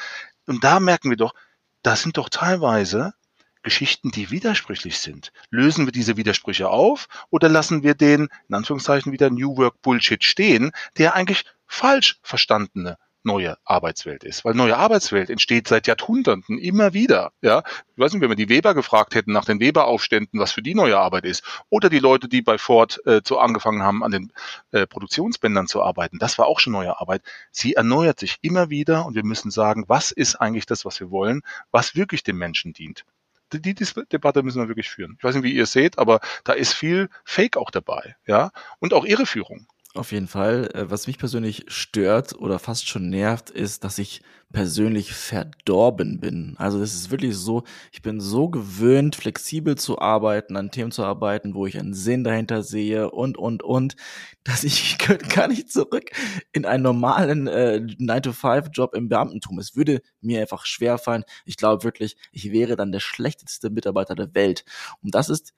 Und 0.46 0.64
da 0.64 0.80
merken 0.80 1.10
wir 1.10 1.18
doch, 1.18 1.34
das 1.82 2.02
sind 2.02 2.18
doch 2.18 2.30
teilweise 2.30 3.14
Geschichten, 3.62 4.12
die 4.12 4.32
widersprüchlich 4.32 5.00
sind. 5.00 5.32
Lösen 5.50 5.86
wir 5.86 5.92
diese 5.92 6.18
Widersprüche 6.18 6.70
auf 6.70 7.08
oder 7.30 7.50
lassen 7.50 7.84
wir 7.84 7.94
den, 7.94 8.30
in 8.48 8.56
Anführungszeichen, 8.56 9.12
wieder 9.12 9.30
New 9.30 9.58
Work 9.58 9.82
Bullshit 9.82 10.24
stehen, 10.24 10.72
der 10.98 11.16
eigentlich 11.16 11.46
falsch 11.68 12.20
verstandene 12.24 12.98
neue 13.24 13.58
Arbeitswelt 13.66 14.24
ist. 14.24 14.46
Weil 14.46 14.54
neue 14.54 14.78
Arbeitswelt 14.78 15.30
entsteht 15.30 15.68
seit 15.68 15.88
Jahrhunderten 15.88 16.58
immer 16.58 16.94
wieder. 16.94 17.32
Ja, 17.42 17.64
ich 17.68 17.98
weiß 17.98 18.14
nicht, 18.14 18.22
wenn 18.22 18.30
wir 18.30 18.36
die 18.36 18.50
Weber 18.50 18.74
gefragt 18.74 19.14
hätten 19.14 19.34
nach 19.34 19.46
den 19.46 19.60
Weberaufständen, 19.60 20.40
was 20.40 20.52
für 20.52 20.62
die 20.62 20.74
neue 20.74 20.98
Arbeit 20.98 21.26
ist, 21.26 21.44
oder 21.70 21.90
die 21.90 22.00
Leute, 22.00 22.28
die 22.30 22.42
bei 22.42 22.58
Ford 22.58 23.00
äh, 23.06 23.22
zu 23.22 23.40
angefangen 23.40 23.84
haben, 23.84 24.04
an 24.04 24.12
den 24.12 24.32
äh, 24.72 24.88
Produktionsbändern 24.88 25.68
zu 25.68 25.84
arbeiten, 25.84 26.18
das 26.20 26.38
war 26.38 26.48
auch 26.48 26.60
schon 26.60 26.74
neue 26.74 27.00
Arbeit. 27.00 27.24
Sie 27.52 27.74
erneuert 27.74 28.20
sich 28.20 28.38
immer 28.42 28.70
wieder 28.70 29.06
und 29.06 29.16
wir 29.16 29.26
müssen 29.26 29.52
sagen, 29.52 29.86
was 29.88 30.12
ist 30.12 30.36
eigentlich 30.36 30.66
das, 30.66 30.86
was 30.86 31.00
wir 31.00 31.12
wollen, 31.12 31.42
was 31.72 31.96
wirklich 31.96 32.24
dem 32.24 32.38
Menschen 32.38 32.74
dient 32.74 33.06
die, 33.54 33.74
die 33.74 33.86
Debatte 34.12 34.44
müssen 34.44 34.62
wir 34.62 34.68
wirklich 34.68 34.90
führen. 34.90 35.16
Ich 35.18 35.24
weiß 35.24 35.36
nicht, 35.36 35.44
wie 35.44 35.56
ihr 35.56 35.66
seht, 35.66 35.98
aber 35.98 36.20
da 36.44 36.54
ist 36.54 36.74
viel 36.74 37.10
Fake 37.26 37.58
auch 37.58 37.72
dabei, 37.72 38.16
ja, 38.26 38.52
und 38.80 38.94
auch 38.94 39.06
Irreführung. 39.06 39.68
Auf 39.96 40.12
jeden 40.12 40.28
Fall. 40.28 40.70
Äh, 40.76 40.92
was 40.92 41.08
mich 41.08 41.18
persönlich 41.18 41.66
stört 41.68 42.36
oder 42.38 42.60
fast 42.60 42.88
schon 42.88 43.10
nervt, 43.10 43.50
ist, 43.50 43.84
dass 43.84 43.98
ich 43.98 44.22
persönlich 44.52 45.14
verdorben 45.14 46.20
bin. 46.20 46.56
Also 46.58 46.82
es 46.82 46.94
ist 46.94 47.10
wirklich 47.10 47.36
so, 47.36 47.64
ich 47.92 48.04
bin 48.04 48.20
so 48.20 48.50
gewöhnt, 48.50 49.16
flexibel 49.16 49.78
zu 49.78 50.00
arbeiten, 50.00 50.58
an 50.58 50.70
Themen 50.72 50.92
zu 50.92 51.04
arbeiten, 51.04 51.56
wo 51.56 51.66
ich 51.66 51.78
einen 51.80 51.96
Sinn 51.96 52.24
dahinter 52.24 52.62
sehe 52.62 53.10
und, 53.10 53.38
und, 53.38 53.64
und, 53.64 53.96
dass 54.44 54.64
ich 54.64 54.98
gar 55.00 55.48
nicht 55.48 55.72
zurück 55.72 56.12
in 56.52 56.66
einen 56.66 56.84
normalen 56.84 57.48
äh, 57.48 57.82
9-to-5-Job 58.00 58.96
im 58.96 59.10
Beamtentum. 59.10 59.58
Es 59.58 59.76
würde 59.76 60.02
mir 60.22 60.42
einfach 60.42 60.66
schwerfallen. 60.68 61.24
Ich 61.46 61.58
glaube 61.58 61.84
wirklich, 61.84 62.16
ich 62.32 62.52
wäre 62.52 62.76
dann 62.76 62.92
der 62.92 63.00
schlechteste 63.00 63.72
Mitarbeiter 63.72 64.14
der 64.16 64.36
Welt. 64.36 64.66
Und 65.02 65.16
das 65.16 65.30
ist 65.30 65.54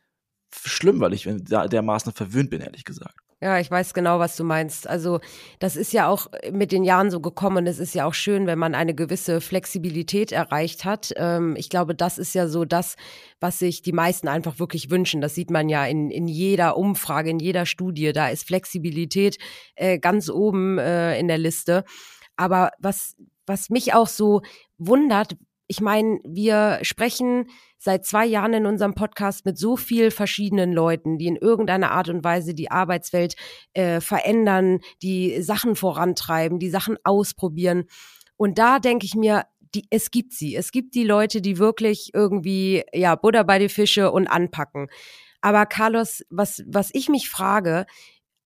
schlimm, 0.66 1.02
weil 1.02 1.14
ich 1.14 1.24
dermaßen 1.28 2.14
verwöhnt 2.14 2.50
bin, 2.50 2.62
ehrlich 2.62 2.86
gesagt. 2.86 3.31
Ja, 3.44 3.60
ich 3.60 3.72
weiß 3.72 3.96
genau, 3.96 4.20
was 4.20 4.36
du 4.36 4.44
meinst. 4.44 4.88
Also 4.88 5.20
das 5.58 5.76
ist 5.76 5.94
ja 5.94 6.08
auch 6.08 6.28
mit 6.52 6.72
den 6.72 6.84
Jahren 6.84 7.10
so 7.10 7.20
gekommen. 7.20 7.66
Es 7.66 7.80
ist 7.80 7.96
ja 7.96 8.06
auch 8.06 8.14
schön, 8.14 8.46
wenn 8.46 8.60
man 8.60 8.76
eine 8.76 8.94
gewisse 8.94 9.42
Flexibilität 9.42 10.32
erreicht 10.32 10.86
hat. 10.86 11.12
Ähm, 11.16 11.56
ich 11.58 11.70
glaube, 11.70 11.96
das 11.96 12.20
ist 12.20 12.36
ja 12.36 12.48
so 12.48 12.66
das, 12.66 12.98
was 13.40 13.58
sich 13.58 13.82
die 13.82 13.94
meisten 13.94 14.28
einfach 14.28 14.60
wirklich 14.60 14.92
wünschen. 14.92 15.22
Das 15.22 15.34
sieht 15.34 15.50
man 15.50 15.70
ja 15.70 15.88
in, 15.88 16.12
in 16.12 16.28
jeder 16.28 16.78
Umfrage, 16.78 17.32
in 17.32 17.40
jeder 17.40 17.66
Studie. 17.66 18.14
Da 18.14 18.30
ist 18.30 18.46
Flexibilität 18.46 19.40
äh, 19.74 19.98
ganz 19.98 20.30
oben 20.30 20.78
äh, 20.78 21.20
in 21.20 21.28
der 21.28 21.40
Liste. 21.40 21.84
Aber 22.36 22.70
was, 22.78 23.16
was 23.48 23.72
mich 23.72 23.96
auch 23.96 24.08
so 24.08 24.44
wundert, 24.78 25.36
ich 25.72 25.80
meine, 25.80 26.20
wir 26.26 26.80
sprechen 26.82 27.46
seit 27.78 28.06
zwei 28.06 28.26
Jahren 28.26 28.52
in 28.52 28.66
unserem 28.66 28.94
Podcast 28.94 29.46
mit 29.46 29.58
so 29.58 29.78
viel 29.78 30.12
verschiedenen 30.12 30.74
Leuten, 30.74 31.18
die 31.18 31.28
in 31.28 31.38
irgendeiner 31.38 31.92
Art 31.92 32.10
und 32.10 32.26
Weise 32.26 32.54
die 32.54 32.70
Arbeitswelt 32.70 33.38
äh, 33.72 34.02
verändern, 34.02 34.80
die 35.02 35.42
Sachen 35.42 35.78
vorantreiben, 35.78 36.60
die 36.60 36.70
Sachen 36.70 36.98
ausprobieren. 37.06 37.86
Und 38.36 38.58
da 38.58 38.80
denke 38.80 39.06
ich 39.06 39.16
mir, 39.16 39.46
die, 39.74 39.88
es 39.92 40.12
gibt 40.12 40.34
sie. 40.34 40.58
Es 40.58 40.74
gibt 40.74 40.94
die 40.94 41.06
Leute, 41.06 41.42
die 41.42 41.58
wirklich 41.58 42.10
irgendwie, 42.14 42.84
ja, 42.92 43.16
Buddha 43.16 43.44
bei 43.44 43.58
die 43.58 43.70
Fische 43.70 44.12
und 44.12 44.28
anpacken. 44.28 44.90
Aber 45.40 45.66
Carlos, 45.68 46.26
was, 46.30 46.66
was 46.68 46.90
ich 46.92 47.08
mich 47.08 47.30
frage, 47.30 47.86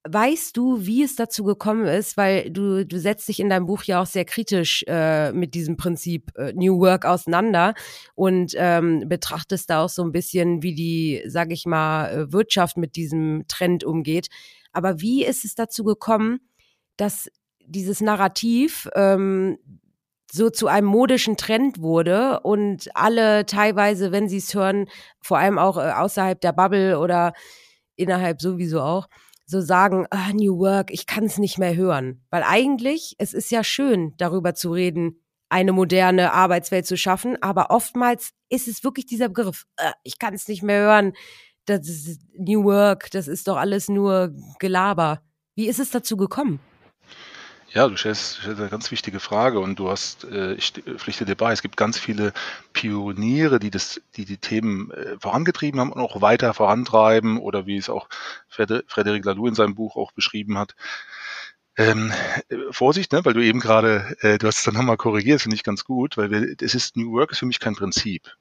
Weißt 0.07 0.55
du, 0.55 0.85
wie 0.85 1.01
es 1.01 1.15
dazu 1.15 1.43
gekommen 1.43 1.87
ist? 1.87 2.15
Weil 2.15 2.51
du, 2.51 2.85
du 2.85 2.99
setzt 2.99 3.27
dich 3.27 3.39
in 3.39 3.49
deinem 3.49 3.65
Buch 3.65 3.83
ja 3.83 4.03
auch 4.03 4.05
sehr 4.05 4.23
kritisch 4.23 4.83
äh, 4.87 5.31
mit 5.31 5.55
diesem 5.55 5.77
Prinzip 5.77 6.31
äh, 6.37 6.53
New 6.53 6.79
Work 6.79 7.05
auseinander 7.05 7.73
und 8.13 8.53
ähm, 8.55 9.05
betrachtest 9.07 9.67
da 9.71 9.83
auch 9.83 9.89
so 9.89 10.03
ein 10.03 10.11
bisschen, 10.11 10.61
wie 10.61 10.75
die, 10.75 11.23
sag 11.25 11.51
ich 11.51 11.65
mal, 11.65 12.11
äh, 12.11 12.31
Wirtschaft 12.31 12.77
mit 12.77 12.95
diesem 12.95 13.45
Trend 13.47 13.83
umgeht. 13.83 14.27
Aber 14.73 15.01
wie 15.01 15.25
ist 15.25 15.43
es 15.43 15.55
dazu 15.55 15.83
gekommen, 15.83 16.39
dass 16.97 17.27
dieses 17.65 17.99
Narrativ 17.99 18.87
ähm, 18.93 19.57
so 20.31 20.51
zu 20.51 20.67
einem 20.67 20.87
modischen 20.87 21.35
Trend 21.35 21.81
wurde 21.81 22.41
und 22.41 22.89
alle 22.93 23.47
teilweise, 23.47 24.11
wenn 24.11 24.29
sie 24.29 24.37
es 24.37 24.53
hören, 24.53 24.87
vor 25.19 25.39
allem 25.39 25.57
auch 25.57 25.77
äh, 25.77 25.91
außerhalb 25.91 26.39
der 26.39 26.51
Bubble 26.51 26.99
oder 26.99 27.33
innerhalb 27.95 28.41
sowieso 28.41 28.81
auch, 28.81 29.07
so 29.45 29.61
sagen, 29.61 30.07
ah, 30.09 30.31
New 30.33 30.57
Work, 30.57 30.91
ich 30.91 31.05
kann 31.05 31.25
es 31.25 31.37
nicht 31.37 31.57
mehr 31.57 31.75
hören. 31.75 32.23
Weil 32.29 32.43
eigentlich, 32.43 33.15
es 33.19 33.33
ist 33.33 33.51
ja 33.51 33.63
schön, 33.63 34.13
darüber 34.17 34.55
zu 34.55 34.71
reden, 34.71 35.21
eine 35.49 35.71
moderne 35.71 36.33
Arbeitswelt 36.33 36.85
zu 36.87 36.97
schaffen, 36.97 37.37
aber 37.41 37.69
oftmals 37.69 38.31
ist 38.49 38.67
es 38.67 38.83
wirklich 38.83 39.05
dieser 39.05 39.29
Begriff, 39.29 39.65
äh, 39.77 39.91
ich 40.03 40.17
kann 40.17 40.33
es 40.33 40.47
nicht 40.47 40.63
mehr 40.63 40.81
hören, 40.81 41.13
das 41.65 41.87
ist 41.87 42.21
New 42.37 42.63
Work, 42.63 43.11
das 43.11 43.27
ist 43.27 43.47
doch 43.47 43.57
alles 43.57 43.87
nur 43.87 44.33
Gelaber. 44.59 45.21
Wie 45.55 45.67
ist 45.67 45.79
es 45.79 45.91
dazu 45.91 46.17
gekommen? 46.17 46.59
Ja, 47.75 47.89
du 47.89 47.97
stellst, 47.97 48.37
stellst 48.37 48.59
eine 48.61 48.69
ganz 48.69 48.89
wichtige 48.89 49.19
Frage 49.19 49.59
und 49.59 49.77
du 49.79 49.89
hast, 49.89 50.23
äh, 50.23 50.53
ich 50.53 50.71
pflichte 50.97 51.25
dir 51.25 51.35
bei, 51.35 51.51
es 51.51 51.61
gibt 51.61 51.75
ganz 51.75 51.99
viele 51.99 52.31
Pioniere, 52.71 53.59
die 53.59 53.69
das, 53.69 54.01
die 54.15 54.23
die 54.23 54.37
Themen 54.37 54.91
äh, 54.91 55.17
vorangetrieben 55.19 55.79
haben 55.81 55.91
und 55.91 55.99
auch 56.01 56.21
weiter 56.21 56.53
vorantreiben 56.53 57.37
oder 57.37 57.65
wie 57.67 57.75
es 57.77 57.89
auch 57.89 58.07
Frederic 58.47 59.25
Laloux 59.25 59.47
in 59.47 59.55
seinem 59.55 59.75
Buch 59.75 59.97
auch 59.97 60.13
beschrieben 60.13 60.57
hat. 60.57 60.73
Ähm, 61.77 62.11
Vorsicht, 62.71 63.11
ne, 63.11 63.25
weil 63.25 63.33
du 63.33 63.43
eben 63.43 63.59
gerade, 63.59 64.15
äh, 64.21 64.37
du 64.37 64.47
hast 64.47 64.59
es 64.59 64.63
dann 64.63 64.75
nochmal 64.75 64.97
korrigiert, 64.97 65.41
finde 65.41 65.55
ich 65.55 65.63
ganz 65.63 65.83
gut, 65.83 66.15
weil 66.17 66.31
wir, 66.31 66.55
es 66.61 66.75
ist 66.75 66.95
New 66.95 67.11
Work 67.11 67.31
ist 67.33 67.39
für 67.39 67.45
mich 67.45 67.59
kein 67.59 67.75
Prinzip 67.75 68.31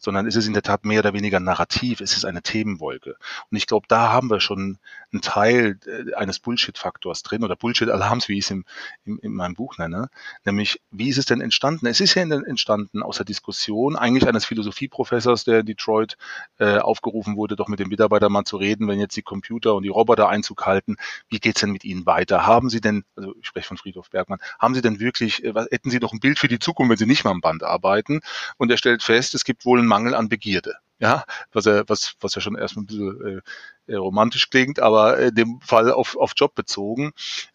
sondern 0.00 0.26
es 0.26 0.34
ist 0.34 0.46
in 0.46 0.54
der 0.54 0.62
Tat 0.62 0.84
mehr 0.84 1.00
oder 1.00 1.12
weniger 1.12 1.38
narrativ, 1.38 2.00
es 2.00 2.16
ist 2.16 2.24
eine 2.24 2.42
Themenwolke. 2.42 3.16
Und 3.50 3.56
ich 3.56 3.66
glaube, 3.66 3.86
da 3.88 4.10
haben 4.10 4.30
wir 4.30 4.40
schon 4.40 4.78
einen 5.12 5.22
Teil 5.22 5.78
äh, 5.86 6.14
eines 6.14 6.38
Bullshit-Faktors 6.40 7.22
drin 7.22 7.44
oder 7.44 7.54
Bullshit-Alarms, 7.54 8.28
wie 8.28 8.38
ich 8.38 8.44
es 8.44 8.50
im, 8.50 8.64
im, 9.04 9.18
in 9.22 9.34
meinem 9.34 9.54
Buch 9.54 9.78
nenne. 9.78 10.08
Nämlich, 10.44 10.80
wie 10.90 11.08
ist 11.08 11.18
es 11.18 11.26
denn 11.26 11.40
entstanden? 11.40 11.86
Es 11.86 12.00
ist 12.00 12.14
ja 12.14 12.22
entstanden 12.22 13.02
aus 13.02 13.16
der 13.16 13.26
Diskussion 13.26 13.96
eigentlich 13.96 14.26
eines 14.26 14.46
Philosophieprofessors, 14.46 15.44
der 15.44 15.60
in 15.60 15.66
Detroit 15.66 16.16
äh, 16.58 16.78
aufgerufen 16.78 17.36
wurde, 17.36 17.56
doch 17.56 17.68
mit 17.68 17.78
den 17.78 17.88
Mitarbeitern 17.88 18.32
mal 18.32 18.44
zu 18.44 18.56
reden, 18.56 18.88
wenn 18.88 18.98
jetzt 18.98 19.16
die 19.16 19.22
Computer 19.22 19.74
und 19.74 19.82
die 19.82 19.88
Roboter 19.90 20.28
Einzug 20.28 20.64
halten, 20.64 20.96
wie 21.28 21.38
geht's 21.38 21.60
denn 21.60 21.70
mit 21.70 21.84
ihnen 21.84 22.06
weiter? 22.06 22.46
Haben 22.46 22.70
sie 22.70 22.80
denn, 22.80 23.04
also 23.16 23.34
ich 23.38 23.46
spreche 23.46 23.68
von 23.68 23.76
Friedhof 23.76 24.08
Bergmann, 24.08 24.38
haben 24.58 24.74
sie 24.74 24.80
denn 24.80 24.98
wirklich, 24.98 25.44
äh, 25.44 25.52
hätten 25.70 25.90
sie 25.90 26.00
doch 26.00 26.12
ein 26.12 26.20
Bild 26.20 26.38
für 26.38 26.48
die 26.48 26.58
Zukunft, 26.58 26.90
wenn 26.90 26.96
sie 26.96 27.06
nicht 27.06 27.24
mal 27.24 27.32
am 27.32 27.42
Band 27.42 27.62
arbeiten? 27.62 28.20
Und 28.56 28.70
er 28.70 28.78
stellt 28.78 29.02
fest, 29.02 29.34
es 29.34 29.44
gibt 29.44 29.64
wohl 29.66 29.78
ein 29.78 29.89
Mangel 29.90 30.14
an 30.14 30.28
Begierde. 30.28 30.76
Ja, 31.00 31.24
was 31.52 31.64
ja, 31.64 31.82
was, 31.88 32.14
was 32.20 32.34
ja 32.34 32.40
schon 32.40 32.56
erstmal 32.56 32.84
ein 32.84 32.86
bisschen 32.86 33.42
äh, 33.86 33.94
romantisch 33.94 34.50
klingt, 34.50 34.80
aber 34.80 35.18
in 35.18 35.34
dem 35.34 35.60
Fall 35.60 35.90
auf, 35.90 36.16
auf 36.16 36.32
Job 36.36 36.54
bezogen. 36.54 37.12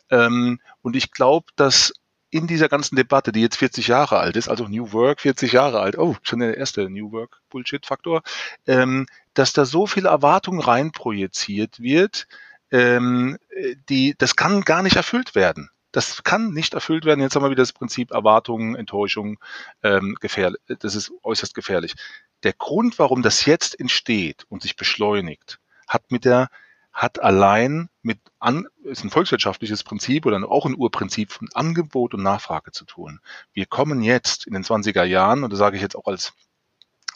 Ähm, 0.10 0.60
und 0.82 0.96
ich 0.96 1.12
glaube, 1.12 1.46
dass 1.56 1.94
in 2.32 2.48
dieser 2.48 2.70
ganzen 2.70 2.96
Debatte, 2.96 3.32
die 3.32 3.42
jetzt 3.42 3.58
40 3.58 3.88
Jahre 3.88 4.18
alt 4.20 4.36
ist, 4.36 4.50
also 4.50 4.68
New 4.68 4.92
Work 4.92 5.22
40 5.22 5.54
Jahre 5.54 5.80
alt, 5.80 5.98
oh, 5.98 6.18
schon 6.24 6.40
der 6.40 6.58
erste 6.58 6.90
New 6.90 7.12
Work 7.12 7.40
Bullshit-Faktor, 7.50 8.24
ähm, 8.68 9.06
dass 9.34 9.54
da 9.54 9.64
so 9.64 9.88
viel 9.88 10.06
Erwartung 10.06 10.60
reinprojiziert 10.60 11.80
wird, 11.80 12.28
ähm, 12.72 13.38
die, 13.90 14.16
das 14.18 14.36
kann 14.36 14.62
gar 14.62 14.84
nicht 14.84 14.96
erfüllt 14.96 15.36
werden. 15.36 15.70
Das 15.96 16.24
kann 16.24 16.52
nicht 16.52 16.74
erfüllt 16.74 17.06
werden. 17.06 17.22
Jetzt 17.22 17.36
haben 17.36 17.44
wir 17.44 17.52
wieder 17.52 17.62
das 17.62 17.72
Prinzip 17.72 18.12
Erwartungen, 18.12 18.76
Enttäuschung, 18.76 19.40
ähm, 19.82 20.18
gefährlich. 20.20 20.60
Das 20.68 20.94
ist 20.94 21.14
äußerst 21.24 21.56
gefährlich. 21.56 21.96
Der 22.44 22.52
Grund, 22.52 23.00
warum 23.00 23.22
das 23.22 23.46
jetzt 23.46 23.80
entsteht 23.80 24.46
und 24.50 24.62
sich 24.62 24.76
beschleunigt, 24.76 25.62
hat 25.88 26.12
mit 26.12 26.26
der 26.26 26.50
hat 26.92 27.22
allein 27.22 27.90
mit 28.02 28.20
an, 28.40 28.68
ist 28.84 29.06
ein 29.06 29.10
volkswirtschaftliches 29.10 29.84
Prinzip 29.84 30.26
oder 30.26 30.38
auch 30.50 30.66
ein 30.66 30.76
Urprinzip 30.76 31.32
von 31.32 31.48
Angebot 31.54 32.14
und 32.14 32.24
Nachfrage 32.24 32.72
zu 32.72 32.84
tun. 32.84 33.22
Wir 33.54 33.66
kommen 33.66 34.02
jetzt 34.02 34.48
in 34.48 34.54
den 34.54 34.64
20er 34.64 35.04
Jahren, 35.04 35.46
und 35.46 35.50
das 35.50 35.60
sage 35.60 35.78
ich 35.78 35.82
jetzt 35.82 35.96
auch 35.96 36.08
als 36.08 36.34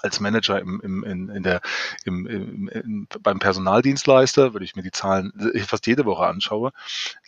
als 0.02 0.22
Manager 0.22 0.58
im, 0.62 0.80
im, 0.80 1.04
in, 1.04 1.28
in 1.28 1.44
der, 1.44 1.60
im, 2.06 2.26
im, 2.26 2.70
im, 2.70 3.08
beim 3.22 3.40
Personaldienstleister, 3.40 4.54
würde 4.54 4.64
ich 4.64 4.78
mir 4.78 4.82
die 4.82 4.92
Zahlen 4.92 5.34
fast 5.68 5.88
jede 5.88 6.06
Woche 6.06 6.26
anschaue, 6.26 6.72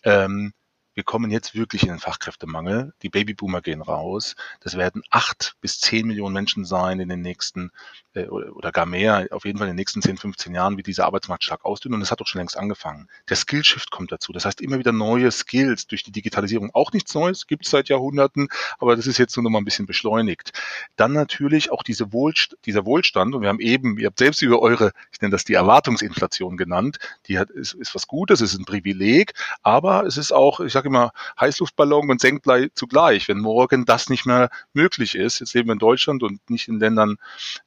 ähm, 0.05 0.53
wir 0.93 1.03
kommen 1.03 1.31
jetzt 1.31 1.55
wirklich 1.55 1.83
in 1.83 1.89
den 1.89 1.99
Fachkräftemangel. 1.99 2.93
Die 3.01 3.09
Babyboomer 3.09 3.61
gehen 3.61 3.81
raus. 3.81 4.35
Das 4.59 4.77
werden 4.77 5.03
acht 5.09 5.55
bis 5.61 5.79
zehn 5.79 6.07
Millionen 6.07 6.33
Menschen 6.33 6.65
sein 6.65 6.99
in 6.99 7.09
den 7.09 7.21
nächsten 7.21 7.71
äh, 8.13 8.25
oder 8.27 8.71
gar 8.71 8.85
mehr, 8.85 9.27
auf 9.31 9.45
jeden 9.45 9.57
Fall 9.57 9.67
in 9.67 9.73
den 9.73 9.77
nächsten 9.77 10.01
10, 10.01 10.17
15 10.17 10.53
Jahren, 10.53 10.77
wie 10.77 10.83
dieser 10.83 11.05
Arbeitsmarkt 11.05 11.43
stark 11.43 11.63
ausdünnt. 11.63 11.93
Und 11.93 12.01
das 12.01 12.11
hat 12.11 12.19
doch 12.19 12.27
schon 12.27 12.39
längst 12.39 12.57
angefangen. 12.57 13.07
Der 13.29 13.37
Skillshift 13.37 13.91
kommt 13.91 14.11
dazu. 14.11 14.33
Das 14.33 14.45
heißt, 14.45 14.61
immer 14.61 14.79
wieder 14.79 14.91
neue 14.91 15.31
Skills 15.31 15.87
durch 15.87 16.03
die 16.03 16.11
Digitalisierung. 16.11 16.71
Auch 16.73 16.91
nichts 16.91 17.13
Neues, 17.13 17.47
gibt 17.47 17.65
es 17.65 17.71
seit 17.71 17.89
Jahrhunderten, 17.89 18.49
aber 18.79 18.95
das 18.95 19.07
ist 19.07 19.17
jetzt 19.17 19.35
nur 19.37 19.43
noch 19.43 19.49
mal 19.49 19.59
ein 19.59 19.65
bisschen 19.65 19.85
beschleunigt. 19.85 20.51
Dann 20.97 21.13
natürlich 21.13 21.71
auch 21.71 21.83
diese 21.83 22.11
Wohlst 22.11 22.57
dieser 22.65 22.85
Wohlstand. 22.85 23.33
Und 23.35 23.41
wir 23.41 23.49
haben 23.49 23.59
eben, 23.59 23.97
ihr 23.97 24.07
habt 24.07 24.19
selbst 24.19 24.41
über 24.41 24.61
eure, 24.61 24.91
ich 25.11 25.21
nenne 25.21 25.31
das 25.31 25.45
die 25.45 25.53
Erwartungsinflation 25.53 26.57
genannt, 26.57 26.99
die 27.27 27.39
hat, 27.39 27.49
ist, 27.49 27.73
ist 27.73 27.95
was 27.95 28.07
Gutes, 28.07 28.41
ist 28.41 28.57
ein 28.57 28.65
Privileg, 28.65 29.33
aber 29.61 30.05
es 30.05 30.17
ist 30.17 30.33
auch, 30.33 30.59
ich 30.59 30.75
sage 30.81 30.89
immer, 30.89 31.11
Heißluftballon 31.39 32.09
und 32.09 32.21
Senkblei 32.21 32.69
zugleich. 32.73 33.27
Wenn 33.27 33.39
morgen 33.39 33.85
das 33.85 34.09
nicht 34.09 34.25
mehr 34.25 34.49
möglich 34.73 35.15
ist, 35.15 35.39
jetzt 35.39 35.53
leben 35.53 35.69
wir 35.69 35.73
in 35.73 35.79
Deutschland 35.79 36.23
und 36.23 36.49
nicht 36.49 36.67
in 36.67 36.79
Ländern, 36.79 37.17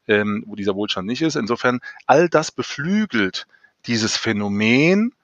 ähm, 0.08 0.42
wo 0.46 0.56
dieser 0.56 0.74
Wohlstand 0.74 1.06
nicht 1.06 1.22
ist. 1.22 1.36
Insofern, 1.36 1.80
all 2.06 2.28
das 2.28 2.50
beflügelt 2.50 3.46
dieses 3.86 4.16
Phänomen, 4.16 5.14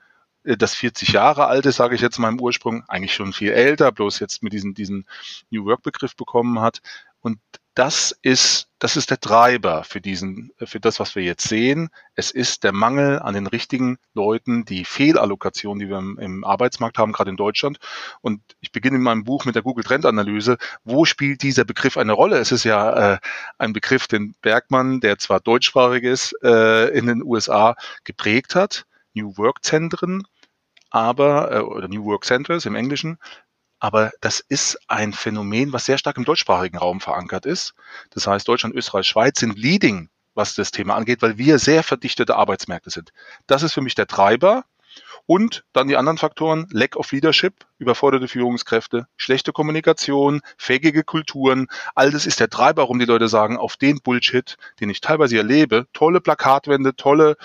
äh, 0.45 0.57
das 0.57 0.75
40 0.77 1.09
Jahre 1.11 1.47
alt 1.47 1.67
ist, 1.67 1.77
sage 1.77 1.97
ich 1.97 2.01
jetzt 2.01 2.19
mal 2.19 2.29
im 2.29 2.41
Ursprung, 2.41 2.85
eigentlich 2.87 3.15
schon 3.15 3.33
viel 3.33 3.51
älter, 3.51 3.91
bloß 3.91 4.21
jetzt 4.21 4.43
mit 4.43 4.53
diesem 4.53 4.75
diesen 4.75 5.07
New 5.51 5.65
Work 5.65 5.83
Begriff 5.83 6.15
bekommen 6.15 6.61
hat. 6.61 6.81
Und 7.21 7.39
das 7.81 8.15
ist, 8.21 8.69
das 8.79 8.99
ist 8.99 9.09
der 9.09 9.21
Treiber 9.21 9.85
für 9.85 10.03
diesen, 10.03 10.53
für 10.59 10.81
das, 10.81 11.01
was 11.01 11.17
wir 11.17 11.23
jetzt 11.23 11.49
sehen. 11.49 11.89
Es 12.15 12.31
ist 12.31 12.63
der 12.63 12.73
Mangel 12.73 13.21
an 13.21 13.33
den 13.33 13.47
richtigen 13.47 13.97
Leuten, 14.13 14.67
die 14.67 14.85
Fehlallokation, 14.85 15.79
die 15.79 15.89
wir 15.89 15.97
im, 15.97 16.19
im 16.19 16.45
Arbeitsmarkt 16.45 16.99
haben, 16.99 17.13
gerade 17.13 17.31
in 17.31 17.39
Deutschland. 17.39 17.79
Und 18.21 18.43
ich 18.61 18.71
beginne 18.71 18.99
in 18.99 19.03
meinem 19.03 19.25
Buch 19.25 19.47
mit 19.47 19.55
der 19.55 19.63
Google 19.63 19.83
Trend 19.83 20.05
Analyse. 20.05 20.59
Wo 20.85 21.07
spielt 21.07 21.43
dieser 21.43 21.65
Begriff 21.65 21.97
eine 21.97 22.13
Rolle? 22.13 22.37
Es 22.37 22.53
ist 22.53 22.65
ja 22.65 23.15
äh, 23.15 23.19
ein 23.57 23.73
Begriff, 23.73 24.07
den 24.07 24.35
Bergmann, 24.43 25.01
der 25.01 25.17
zwar 25.17 25.41
deutschsprachig 25.41 26.05
ist, 26.05 26.37
äh, 26.43 26.89
in 26.89 27.07
den 27.07 27.23
USA 27.23 27.77
geprägt 28.05 28.55
hat. 28.55 28.85
New 29.15 29.39
Work 29.39 29.65
Zentren, 29.65 30.25
aber, 30.91 31.51
äh, 31.51 31.61
oder 31.61 31.89
New 31.89 32.05
Work 32.05 32.27
Centers 32.27 32.67
im 32.67 32.75
Englischen, 32.75 33.17
aber 33.81 34.13
das 34.21 34.41
ist 34.41 34.79
ein 34.87 35.13
Phänomen, 35.13 35.73
was 35.73 35.87
sehr 35.87 35.99
stark 35.99 36.19
im 36.19 36.25
deutschsprachigen 36.25 36.79
Raum 36.79 37.01
verankert 37.01 37.47
ist. 37.47 37.75
Das 38.11 38.27
heißt, 38.27 38.47
Deutschland, 38.47 38.75
Österreich, 38.75 39.07
Schweiz 39.07 39.41
sind 39.41 39.59
leading, 39.59 40.11
was 40.35 40.55
das 40.55 40.71
Thema 40.71 40.95
angeht, 40.95 41.23
weil 41.23 41.39
wir 41.39 41.59
sehr 41.59 41.83
verdichtete 41.83 42.37
Arbeitsmärkte 42.37 42.91
sind. 42.91 43.11
Das 43.47 43.63
ist 43.63 43.73
für 43.73 43.81
mich 43.81 43.95
der 43.95 44.07
Treiber. 44.07 44.65
Und 45.27 45.65
dann 45.73 45.87
die 45.87 45.97
anderen 45.97 46.19
Faktoren, 46.19 46.67
Lack 46.73 46.97
of 46.97 47.13
Leadership, 47.13 47.65
überforderte 47.79 48.27
Führungskräfte, 48.27 49.07
schlechte 49.17 49.53
Kommunikation, 49.53 50.41
fähige 50.59 51.05
Kulturen, 51.05 51.69
all 51.95 52.11
das 52.11 52.27
ist 52.27 52.41
der 52.41 52.51
Treiber, 52.51 52.83
warum 52.83 52.99
die 52.99 53.05
Leute 53.05 53.29
sagen, 53.29 53.57
auf 53.57 53.77
den 53.77 54.01
Bullshit, 54.01 54.57
den 54.81 54.91
ich 54.91 55.01
teilweise 55.01 55.37
erlebe, 55.37 55.87
tolle 55.93 56.21
Plakatwände, 56.21 56.97
tolle 56.97 57.37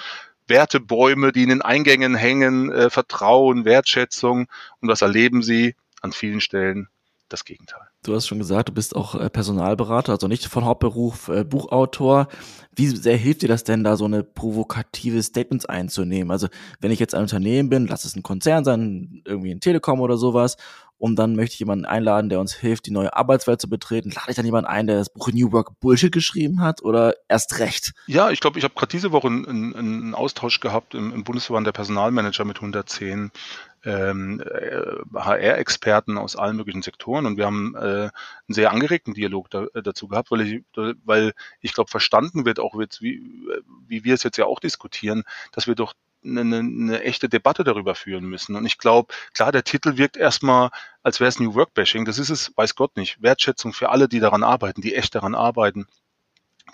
Wertebäume, 0.47 1.31
die 1.31 1.43
in 1.43 1.49
den 1.49 1.61
Eingängen 1.61 2.15
hängen, 2.15 2.71
äh, 2.71 2.89
Vertrauen, 2.89 3.65
Wertschätzung 3.65 4.47
und 4.81 4.89
was 4.89 5.03
erleben 5.03 5.43
sie? 5.43 5.75
An 6.05 6.13
vielen 6.13 6.39
Stellen 6.39 6.87
das 7.27 7.43
Gegenteil. 7.43 7.81
Du 8.03 8.13
hast 8.13 8.27
schon 8.27 8.37
gesagt, 8.37 8.69
du 8.69 8.73
bist 8.73 8.95
auch 8.95 9.15
äh, 9.15 9.29
Personalberater, 9.29 10.11
also 10.11 10.27
nicht 10.27 10.45
von 10.45 10.63
Hauptberuf 10.63 11.27
äh, 11.27 11.43
Buchautor. 11.43 12.27
Wie 12.75 12.87
sehr 12.87 13.17
hilft 13.17 13.41
dir 13.41 13.47
das 13.49 13.63
denn, 13.63 13.83
da 13.83 13.97
so 13.97 14.05
eine 14.05 14.23
provokative 14.23 15.23
Statements 15.23 15.65
einzunehmen? 15.65 16.29
Also 16.29 16.47
wenn 16.79 16.91
ich 16.91 16.99
jetzt 16.99 17.15
ein 17.15 17.23
Unternehmen 17.23 17.69
bin, 17.69 17.87
lass 17.87 18.05
es 18.05 18.15
ein 18.15 18.21
Konzern 18.21 18.63
sein, 18.63 19.23
irgendwie 19.25 19.51
ein 19.51 19.59
Telekom 19.59 20.01
oder 20.01 20.17
sowas, 20.17 20.57
und 20.97 21.17
dann 21.17 21.35
möchte 21.35 21.53
ich 21.53 21.59
jemanden 21.59 21.85
einladen, 21.85 22.29
der 22.29 22.39
uns 22.39 22.53
hilft, 22.53 22.85
die 22.85 22.91
neue 22.91 23.13
Arbeitswelt 23.15 23.59
zu 23.59 23.69
betreten. 23.69 24.11
Lade 24.11 24.29
ich 24.29 24.35
dann 24.35 24.45
jemanden 24.45 24.69
ein, 24.69 24.87
der 24.87 24.97
das 24.97 25.09
Buch 25.09 25.29
New 25.31 25.51
Work 25.51 25.79
Bullshit 25.79 26.11
geschrieben 26.11 26.61
hat 26.61 26.81
oder 26.83 27.15
erst 27.27 27.59
recht? 27.59 27.93
Ja, 28.07 28.31
ich 28.31 28.39
glaube, 28.39 28.57
ich 28.59 28.63
habe 28.63 28.75
gerade 28.75 28.91
diese 28.91 29.11
Woche 29.11 29.27
einen, 29.27 29.75
einen, 29.75 30.15
Austausch 30.15 30.61
gehabt 30.61 30.95
im, 30.95 31.13
im 31.13 31.25
Bundesverband 31.25 31.67
der 31.67 31.73
Personalmanager 31.73 32.45
mit 32.45 32.57
110 32.57 33.31
ähm, 33.85 34.43
HR-Experten 35.13 36.17
aus 36.17 36.35
allen 36.35 36.57
möglichen 36.57 36.81
Sektoren 36.81 37.25
und 37.25 37.37
wir 37.37 37.45
haben 37.45 37.75
äh, 37.75 37.79
einen 37.79 38.11
sehr 38.49 38.71
angeregten 38.71 39.13
Dialog 39.13 39.49
da, 39.49 39.65
äh, 39.73 39.81
dazu 39.81 40.07
gehabt, 40.07 40.31
weil 40.31 40.41
ich, 40.41 40.63
weil 41.03 41.33
ich 41.61 41.73
glaube, 41.73 41.89
verstanden 41.89 42.45
wird 42.45 42.59
auch 42.59 42.79
jetzt, 42.79 43.01
wie, 43.01 43.47
wie 43.87 44.03
wir 44.03 44.13
es 44.13 44.23
jetzt 44.23 44.37
ja 44.37 44.45
auch 44.45 44.59
diskutieren, 44.59 45.23
dass 45.51 45.67
wir 45.67 45.75
doch 45.75 45.93
eine, 46.23 46.57
eine 46.57 47.01
echte 47.03 47.29
Debatte 47.29 47.63
darüber 47.63 47.93
führen 47.95 48.25
müssen. 48.25 48.55
Und 48.55 48.65
ich 48.65 48.77
glaube, 48.79 49.13
klar, 49.33 49.51
der 49.51 49.63
Titel 49.63 49.97
wirkt 49.97 50.17
erstmal, 50.17 50.71
als 51.03 51.19
wäre 51.19 51.29
es 51.29 51.39
New 51.39 51.53
Work 51.53 51.73
Bashing. 51.75 52.05
Das 52.05 52.17
ist 52.17 52.31
es, 52.31 52.51
weiß 52.55 52.75
Gott 52.75 52.97
nicht. 52.97 53.21
Wertschätzung 53.21 53.73
für 53.73 53.89
alle, 53.89 54.09
die 54.09 54.19
daran 54.19 54.43
arbeiten, 54.43 54.81
die 54.81 54.95
echt 54.95 55.13
daran 55.13 55.35
arbeiten 55.35 55.87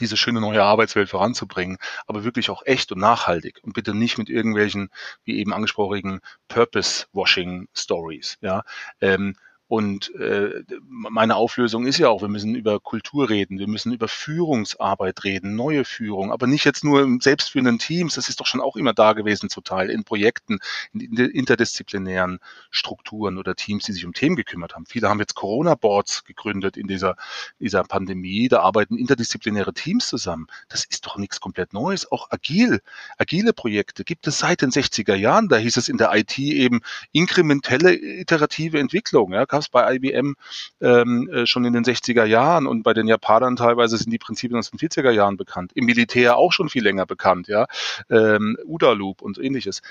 diese 0.02 0.18
schöne 0.18 0.42
neue 0.42 0.64
Arbeitswelt 0.64 1.10
voranzubringen, 1.10 1.78
aber 2.08 2.24
wirklich 2.24 2.50
auch 2.50 2.64
echt 2.66 2.92
und 2.92 3.00
nachhaltig 3.00 3.60
und 3.64 3.74
bitte 3.74 3.94
nicht 3.94 4.18
mit 4.18 4.30
irgendwelchen, 4.30 4.90
wie 5.24 5.40
eben 5.40 5.54
angesprochenen 5.54 6.20
Purpose-Washing-Stories. 6.50 8.38
Ja, 8.42 8.64
ähm, 9.00 9.36
Und 9.72 10.14
äh, 10.16 10.66
meine 10.90 11.38
Auflösung 11.38 11.86
ist 11.86 11.98
ja 11.98 12.10
auch, 12.10 12.22
wir 12.22 12.28
müssen 12.28 12.56
über 12.56 12.82
Kultur 12.82 13.30
reden, 13.30 13.58
wir 13.58 13.70
müssen 13.70 13.94
über 13.94 14.10
Führungsarbeit 14.10 15.24
reden, 15.24 15.56
neue 15.56 15.86
Führung, 15.86 16.34
aber 16.34 16.46
nicht 16.46 16.66
jetzt 16.66 16.84
nur 16.84 17.02
im 17.02 17.22
selbstführenden 17.22 17.80
Teams, 17.80 18.16
das 18.16 18.28
ist 18.28 18.42
doch 18.42 18.46
schon 18.46 18.60
auch 18.60 18.76
immer 18.76 18.92
da 18.92 19.14
gewesen 19.14 19.50
zum 19.50 19.64
Teil, 19.64 19.90
in 19.90 20.04
Projekten, 20.04 20.60
in 20.92 21.16
interdisziplinären 21.16 22.40
Strukturen 22.70 23.38
oder 23.38 23.56
Teams, 23.56 23.86
die 23.86 23.94
sich 23.94 24.06
um 24.06 24.12
Themen 24.12 24.36
gekümmert 24.36 24.76
haben. 24.76 24.86
Viele 24.86 25.08
haben 25.08 25.22
jetzt 25.22 25.36
Corona-Boards 25.36 26.26
gegründet 26.26 26.76
in 26.76 26.88
dieser, 26.88 27.16
dieser 27.62 27.86
Pandemie, 27.86 28.50
da 28.50 28.60
arbeiten 28.64 28.98
interdisziplinäre 28.98 29.74
Teams 29.74 30.06
zusammen. 30.10 30.48
Das 30.68 30.84
ist 30.84 31.06
doch 31.06 31.16
nichts 31.16 31.40
komplett 31.40 31.72
Neues. 31.72 32.12
Auch 32.12 32.30
agil, 32.30 32.82
agile 33.18 33.54
Projekte 33.54 34.04
gibt 34.04 34.28
es 34.28 34.40
seit 34.40 34.64
den 34.64 34.72
60er 34.72 35.16
Jahren, 35.16 35.48
da 35.48 35.56
hieß 35.56 35.78
es 35.78 35.88
in 35.88 35.96
der 35.96 36.14
IT 36.14 36.38
eben 36.40 36.82
inkrementelle 37.14 37.96
iterative 37.96 38.78
Entwicklung. 38.78 39.32
Ja, 39.32 39.46
es 39.62 39.70
bei 39.70 39.96
IBM 39.96 40.36
ähm, 40.82 41.30
äh, 41.30 41.46
schon 41.46 41.66
in 41.66 41.74
den 41.74 41.84
60er 41.84 42.26
Jahren 42.26 42.68
und 42.68 42.84
bei 42.84 42.94
den 42.94 43.08
Japanern 43.08 43.56
teilweise 43.56 43.98
sind 43.98 44.12
die 44.12 44.18
Prinzipien 44.18 44.60
aus 44.60 44.72
den 44.72 44.80
40er 44.80 45.12
Jahren 45.12 45.38
bekannt. 45.38 45.72
Im 45.76 45.86
Militär 45.86 46.38
auch 46.38 46.52
schon 46.52 46.70
viel 46.70 46.84
länger 46.84 47.06
bekannt, 47.06 47.48
ja. 47.48 47.68
Ähm, 48.10 48.58
UDA 48.66 48.92
Loop 48.92 49.22
und 49.22 49.38
ähnliches. 49.38 49.82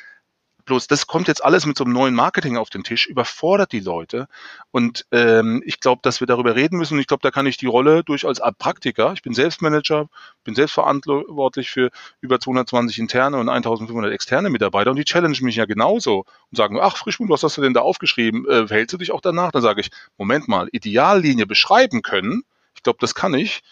Bloß 0.64 0.86
das 0.86 1.06
kommt 1.06 1.28
jetzt 1.28 1.44
alles 1.44 1.66
mit 1.66 1.76
so 1.76 1.84
einem 1.84 1.92
neuen 1.92 2.14
Marketing 2.14 2.56
auf 2.56 2.70
den 2.70 2.84
Tisch, 2.84 3.06
überfordert 3.06 3.72
die 3.72 3.80
Leute. 3.80 4.26
Und 4.70 5.06
ähm, 5.12 5.62
ich 5.64 5.80
glaube, 5.80 6.00
dass 6.02 6.20
wir 6.20 6.26
darüber 6.26 6.54
reden 6.54 6.78
müssen. 6.78 6.94
Und 6.94 7.00
ich 7.00 7.06
glaube, 7.06 7.22
da 7.22 7.30
kann 7.30 7.46
ich 7.46 7.56
die 7.56 7.66
Rolle 7.66 8.04
durch 8.04 8.26
als 8.26 8.40
Praktiker, 8.58 9.12
ich 9.12 9.22
bin 9.22 9.34
Selbstmanager, 9.34 10.08
bin 10.44 10.54
selbstverantwortlich 10.54 11.70
für 11.70 11.90
über 12.20 12.40
220 12.40 12.98
interne 12.98 13.38
und 13.38 13.48
1500 13.48 14.12
externe 14.12 14.50
Mitarbeiter. 14.50 14.90
Und 14.90 14.96
die 14.96 15.04
challengen 15.04 15.44
mich 15.44 15.56
ja 15.56 15.64
genauso 15.64 16.24
und 16.50 16.56
sagen, 16.56 16.78
ach 16.80 16.96
Frischmund, 16.96 17.30
was 17.30 17.42
hast 17.42 17.56
du 17.56 17.62
denn 17.62 17.74
da 17.74 17.80
aufgeschrieben? 17.80 18.48
Äh, 18.48 18.66
verhältst 18.66 18.92
du 18.92 18.98
dich 18.98 19.12
auch 19.12 19.20
danach? 19.20 19.52
Dann 19.52 19.62
sage 19.62 19.80
ich, 19.80 19.90
Moment 20.18 20.48
mal, 20.48 20.68
Ideallinie 20.72 21.46
beschreiben 21.46 22.02
können. 22.02 22.42
Ich 22.74 22.82
glaube, 22.82 22.98
das 23.00 23.14
kann 23.14 23.34
ich 23.34 23.62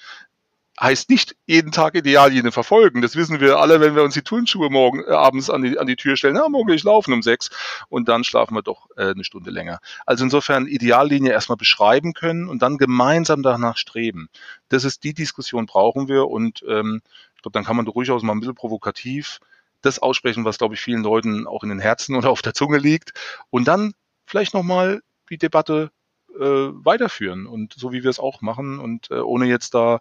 heißt 0.80 1.10
nicht 1.10 1.36
jeden 1.46 1.72
Tag 1.72 1.94
Ideallinie 1.94 2.52
verfolgen. 2.52 3.02
Das 3.02 3.16
wissen 3.16 3.40
wir 3.40 3.58
alle, 3.58 3.80
wenn 3.80 3.94
wir 3.94 4.02
uns 4.02 4.14
die 4.14 4.22
Turnschuhe 4.22 4.70
morgen 4.70 5.02
äh, 5.04 5.10
abends 5.10 5.50
an 5.50 5.62
die, 5.62 5.78
an 5.78 5.86
die 5.86 5.96
Tür 5.96 6.16
stellen. 6.16 6.34
Na, 6.34 6.48
morgen 6.48 6.68
will 6.68 6.76
ich 6.76 6.84
laufen 6.84 7.12
um 7.12 7.22
sechs 7.22 7.50
und 7.88 8.08
dann 8.08 8.24
schlafen 8.24 8.54
wir 8.54 8.62
doch 8.62 8.88
äh, 8.96 9.10
eine 9.10 9.24
Stunde 9.24 9.50
länger. 9.50 9.80
Also 10.06 10.24
insofern 10.24 10.66
Ideallinie 10.66 11.32
erstmal 11.32 11.56
beschreiben 11.56 12.12
können 12.12 12.48
und 12.48 12.62
dann 12.62 12.78
gemeinsam 12.78 13.42
danach 13.42 13.76
streben. 13.76 14.28
Das 14.68 14.84
ist 14.84 15.04
die 15.04 15.14
Diskussion 15.14 15.66
brauchen 15.66 16.08
wir 16.08 16.28
und 16.28 16.64
ähm, 16.68 17.02
ich 17.36 17.42
glaube, 17.42 17.52
dann 17.52 17.64
kann 17.64 17.76
man 17.76 17.86
durchaus 17.86 18.22
mal 18.22 18.32
ein 18.32 18.40
bisschen 18.40 18.54
provokativ 18.54 19.40
das 19.80 20.00
aussprechen, 20.00 20.44
was, 20.44 20.58
glaube 20.58 20.74
ich, 20.74 20.80
vielen 20.80 21.04
Leuten 21.04 21.46
auch 21.46 21.62
in 21.62 21.68
den 21.68 21.78
Herzen 21.78 22.16
oder 22.16 22.30
auf 22.30 22.42
der 22.42 22.54
Zunge 22.54 22.78
liegt. 22.78 23.12
Und 23.50 23.68
dann 23.68 23.94
vielleicht 24.26 24.54
nochmal 24.54 25.02
die 25.30 25.38
Debatte 25.38 25.92
äh, 26.34 26.42
weiterführen 26.42 27.46
und 27.46 27.74
so 27.74 27.92
wie 27.92 28.02
wir 28.02 28.10
es 28.10 28.18
auch 28.18 28.40
machen 28.40 28.78
und 28.78 29.10
äh, 29.10 29.20
ohne 29.20 29.46
jetzt 29.46 29.74
da 29.74 30.00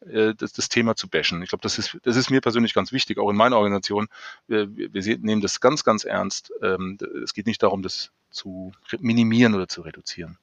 äh, 0.00 0.34
das, 0.34 0.52
das 0.52 0.68
Thema 0.68 0.96
zu 0.96 1.08
bashen. 1.08 1.42
Ich 1.42 1.48
glaube, 1.48 1.62
das 1.62 1.78
ist, 1.78 1.98
das 2.02 2.16
ist 2.16 2.30
mir 2.30 2.40
persönlich 2.40 2.74
ganz 2.74 2.92
wichtig, 2.92 3.18
auch 3.18 3.30
in 3.30 3.36
meiner 3.36 3.56
Organisation. 3.56 4.08
Wir, 4.46 4.68
wir 4.76 5.18
nehmen 5.18 5.42
das 5.42 5.60
ganz, 5.60 5.84
ganz 5.84 6.04
ernst. 6.04 6.52
Ähm, 6.62 6.98
es 7.24 7.34
geht 7.34 7.46
nicht 7.46 7.62
darum, 7.62 7.82
das 7.82 8.10
zu 8.30 8.72
minimieren 9.00 9.54
oder 9.54 9.68
zu 9.68 9.82
reduzieren. 9.82 10.38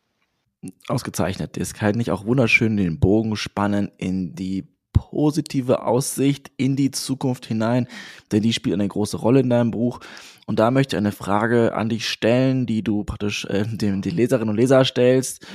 Ausgezeichnet. 0.87 1.57
Es 1.57 1.73
kann 1.73 1.95
nicht 1.95 2.11
auch 2.11 2.25
wunderschön 2.25 2.75
den 2.75 2.99
Bogen 2.99 3.35
spannen 3.35 3.91
in 3.97 4.35
die 4.35 4.67
positive 4.93 5.83
Aussicht 5.83 6.51
in 6.57 6.75
die 6.75 6.91
Zukunft 6.91 7.45
hinein, 7.45 7.87
denn 8.31 8.41
die 8.41 8.53
spielt 8.53 8.75
eine 8.75 8.87
große 8.87 9.17
Rolle 9.17 9.41
in 9.41 9.49
deinem 9.49 9.71
Buch. 9.71 9.99
Und 10.47 10.59
da 10.59 10.71
möchte 10.71 10.95
ich 10.95 10.97
eine 10.97 11.11
Frage 11.11 11.75
an 11.75 11.89
dich 11.89 12.07
stellen, 12.07 12.65
die 12.65 12.81
du 12.81 13.03
praktisch 13.03 13.45
äh, 13.45 13.65
den, 13.67 14.01
den 14.01 14.15
Leserinnen 14.15 14.49
und 14.49 14.55
Leser 14.55 14.85
stellst 14.85 15.45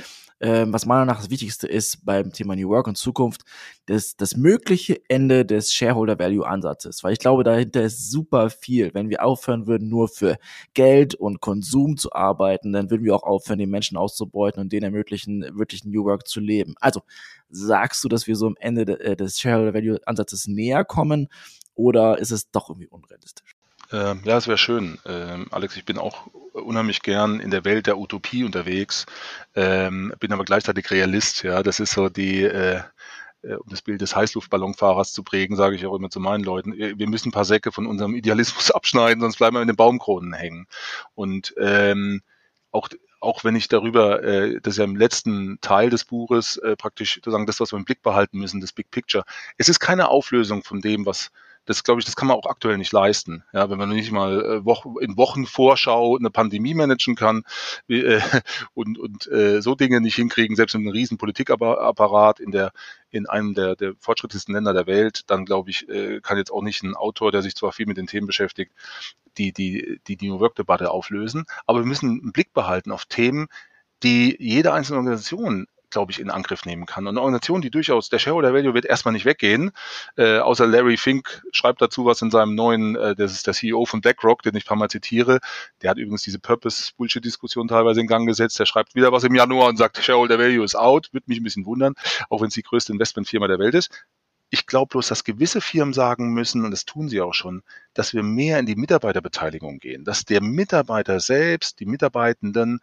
ähm, 0.41 0.73
was 0.73 0.85
meiner 0.85 1.01
Meinung 1.01 1.13
nach 1.13 1.21
das 1.21 1.29
Wichtigste 1.29 1.67
ist 1.67 2.03
beim 2.03 2.33
Thema 2.33 2.55
New 2.55 2.69
Work 2.69 2.87
und 2.87 2.97
Zukunft, 2.97 3.43
das, 3.85 4.17
das 4.17 4.35
mögliche 4.35 4.99
Ende 5.07 5.45
des 5.45 5.71
Shareholder 5.71 6.17
Value 6.17 6.45
Ansatzes. 6.45 7.03
Weil 7.03 7.13
ich 7.13 7.19
glaube, 7.19 7.43
dahinter 7.43 7.83
ist 7.83 8.09
super 8.09 8.49
viel. 8.49 8.91
Wenn 8.93 9.09
wir 9.09 9.23
aufhören 9.23 9.67
würden, 9.67 9.89
nur 9.89 10.07
für 10.07 10.37
Geld 10.73 11.13
und 11.13 11.41
Konsum 11.41 11.95
zu 11.97 12.11
arbeiten, 12.13 12.73
dann 12.73 12.89
würden 12.89 13.03
wir 13.03 13.15
auch 13.15 13.23
aufhören, 13.23 13.59
den 13.59 13.69
Menschen 13.69 13.97
auszubeuten 13.97 14.61
und 14.61 14.71
denen 14.73 14.85
ermöglichen, 14.85 15.41
wirklich 15.57 15.85
New 15.85 16.05
Work 16.05 16.27
zu 16.27 16.39
leben. 16.39 16.73
Also, 16.79 17.01
sagst 17.49 18.03
du, 18.03 18.09
dass 18.09 18.27
wir 18.27 18.35
so 18.35 18.47
am 18.47 18.55
Ende 18.59 18.99
äh, 18.99 19.15
des 19.15 19.39
Shareholder 19.39 19.73
Value 19.73 19.99
Ansatzes 20.05 20.47
näher 20.47 20.83
kommen 20.85 21.27
oder 21.75 22.17
ist 22.17 22.31
es 22.31 22.49
doch 22.49 22.69
irgendwie 22.69 22.87
unrealistisch? 22.87 23.55
Ähm, 23.91 24.21
ja, 24.23 24.37
es 24.37 24.47
wäre 24.47 24.57
schön. 24.57 24.99
Ähm, 25.05 25.47
Alex, 25.51 25.75
ich 25.75 25.85
bin 25.85 25.97
auch 25.97 26.27
unheimlich 26.53 27.01
gern 27.01 27.39
in 27.39 27.51
der 27.51 27.65
Welt 27.65 27.87
der 27.87 27.97
Utopie 27.97 28.43
unterwegs, 28.43 29.05
ähm, 29.55 30.13
bin 30.19 30.31
aber 30.31 30.45
gleichzeitig 30.45 30.89
Realist. 30.91 31.43
Ja, 31.43 31.61
das 31.61 31.79
ist 31.79 31.91
so 31.91 32.07
die, 32.09 32.43
äh, 32.43 32.81
äh, 33.41 33.55
um 33.55 33.69
das 33.69 33.81
Bild 33.81 34.01
des 34.01 34.15
Heißluftballonfahrers 34.15 35.13
zu 35.13 35.23
prägen, 35.23 35.55
sage 35.55 35.75
ich 35.75 35.85
auch 35.85 35.95
immer 35.95 36.09
zu 36.09 36.19
meinen 36.19 36.43
Leuten, 36.43 36.73
wir 36.73 37.07
müssen 37.09 37.29
ein 37.29 37.33
paar 37.33 37.45
Säcke 37.45 37.71
von 37.71 37.85
unserem 37.85 38.15
Idealismus 38.15 38.71
abschneiden, 38.71 39.21
sonst 39.21 39.37
bleiben 39.37 39.55
wir 39.55 39.61
in 39.61 39.67
den 39.67 39.77
Baumkronen 39.77 40.33
hängen. 40.33 40.67
Und 41.15 41.53
ähm, 41.57 42.21
auch, 42.71 42.87
auch 43.19 43.43
wenn 43.43 43.55
ich 43.55 43.67
darüber, 43.67 44.23
äh, 44.23 44.61
das 44.61 44.75
ist 44.75 44.77
ja 44.77 44.85
im 44.85 44.95
letzten 44.95 45.59
Teil 45.61 45.89
des 45.89 46.05
Buches 46.05 46.57
äh, 46.57 46.77
praktisch 46.77 47.15
sozusagen 47.15 47.45
das, 47.45 47.59
was 47.59 47.73
wir 47.73 47.77
im 47.77 47.85
Blick 47.85 48.01
behalten 48.01 48.39
müssen, 48.39 48.61
das 48.61 48.71
Big 48.71 48.89
Picture. 48.91 49.25
Es 49.57 49.69
ist 49.69 49.79
keine 49.79 50.07
Auflösung 50.09 50.63
von 50.63 50.81
dem, 50.81 51.05
was 51.05 51.31
das 51.65 51.83
glaube 51.83 51.99
ich, 51.99 52.05
das 52.05 52.15
kann 52.15 52.27
man 52.27 52.37
auch 52.37 52.49
aktuell 52.49 52.77
nicht 52.77 52.91
leisten. 52.91 53.43
Ja, 53.53 53.69
wenn 53.69 53.77
man 53.77 53.89
nicht 53.89 54.11
mal 54.11 54.43
äh, 54.43 54.65
Wo 54.65 54.99
in 54.99 55.17
Wochenvorschau 55.17 56.17
eine 56.17 56.31
Pandemie 56.31 56.73
managen 56.73 57.15
kann 57.15 57.43
äh, 57.87 58.19
und, 58.73 58.97
und 58.97 59.27
äh, 59.27 59.61
so 59.61 59.75
Dinge 59.75 60.01
nicht 60.01 60.15
hinkriegen, 60.15 60.55
selbst 60.55 60.75
in 60.75 60.81
einem 60.81 60.91
riesen 60.91 61.17
Politikapparat 61.17 62.39
in 62.39 62.51
der 62.51 62.71
in 63.09 63.27
einem 63.27 63.53
der, 63.53 63.75
der 63.75 63.93
fortschrittlichsten 63.99 64.55
Länder 64.55 64.73
der 64.73 64.87
Welt, 64.87 65.23
dann 65.29 65.45
glaube 65.45 65.69
ich, 65.69 65.87
äh, 65.89 66.21
kann 66.21 66.37
jetzt 66.37 66.51
auch 66.51 66.61
nicht 66.61 66.81
ein 66.83 66.95
Autor, 66.95 67.31
der 67.31 67.41
sich 67.41 67.55
zwar 67.55 67.73
viel 67.73 67.85
mit 67.85 67.97
den 67.97 68.07
Themen 68.07 68.27
beschäftigt, 68.27 68.71
die 69.37 69.51
die 69.53 69.99
die, 70.07 70.15
die 70.17 70.27
New 70.27 70.39
Work-Debatte 70.39 70.89
auflösen. 70.91 71.45
Aber 71.67 71.79
wir 71.79 71.85
müssen 71.85 72.21
einen 72.21 72.31
Blick 72.31 72.53
behalten 72.53 72.91
auf 72.91 73.05
Themen, 73.05 73.47
die 74.03 74.35
jede 74.39 74.73
einzelne 74.73 74.97
Organisation 74.97 75.67
glaube 75.91 76.11
ich, 76.11 76.19
in 76.19 76.29
Angriff 76.29 76.65
nehmen 76.65 76.85
kann. 76.85 77.05
Und 77.05 77.15
eine 77.15 77.21
Organisation, 77.21 77.61
die 77.61 77.69
durchaus, 77.69 78.09
der 78.09 78.19
Shareholder 78.19 78.53
Value 78.53 78.73
wird 78.73 78.85
erstmal 78.85 79.13
nicht 79.13 79.25
weggehen, 79.25 79.71
äh, 80.17 80.39
außer 80.39 80.65
Larry 80.65 80.97
Fink 80.97 81.43
schreibt 81.51 81.81
dazu 81.81 82.05
was 82.05 82.21
in 82.21 82.31
seinem 82.31 82.55
neuen, 82.55 82.95
äh, 82.95 83.15
das 83.15 83.33
ist 83.33 83.47
der 83.47 83.53
CEO 83.53 83.85
von 83.85 84.01
BlackRock, 84.01 84.41
den 84.41 84.55
ich 84.55 84.63
ein 84.63 84.67
paar 84.67 84.77
Mal 84.77 84.89
zitiere, 84.89 85.39
der 85.81 85.91
hat 85.91 85.97
übrigens 85.97 86.23
diese 86.23 86.39
Purpose-Bullshit-Diskussion 86.39 87.67
teilweise 87.67 88.01
in 88.01 88.07
Gang 88.07 88.27
gesetzt, 88.27 88.59
der 88.59 88.65
schreibt 88.65 88.95
wieder 88.95 89.11
was 89.11 89.23
im 89.23 89.35
Januar 89.35 89.69
und 89.69 89.77
sagt, 89.77 90.03
Shareholder 90.03 90.39
Value 90.39 90.65
ist 90.65 90.75
out, 90.75 91.09
wird 91.11 91.27
mich 91.27 91.39
ein 91.39 91.43
bisschen 91.43 91.65
wundern, 91.65 91.93
auch 92.29 92.41
wenn 92.41 92.47
es 92.47 92.55
die 92.55 92.63
größte 92.63 92.93
Investmentfirma 92.93 93.47
der 93.47 93.59
Welt 93.59 93.75
ist. 93.75 94.05
Ich 94.53 94.65
glaube 94.67 94.89
bloß, 94.89 95.07
dass 95.07 95.23
gewisse 95.23 95.61
Firmen 95.61 95.93
sagen 95.93 96.33
müssen, 96.33 96.65
und 96.65 96.71
das 96.71 96.83
tun 96.83 97.07
sie 97.07 97.21
auch 97.21 97.33
schon, 97.33 97.63
dass 97.93 98.13
wir 98.13 98.21
mehr 98.21 98.59
in 98.59 98.65
die 98.65 98.75
Mitarbeiterbeteiligung 98.75 99.79
gehen, 99.79 100.03
dass 100.03 100.25
der 100.25 100.41
Mitarbeiter 100.41 101.21
selbst, 101.21 101.79
die 101.79 101.85
Mitarbeitenden 101.85 102.81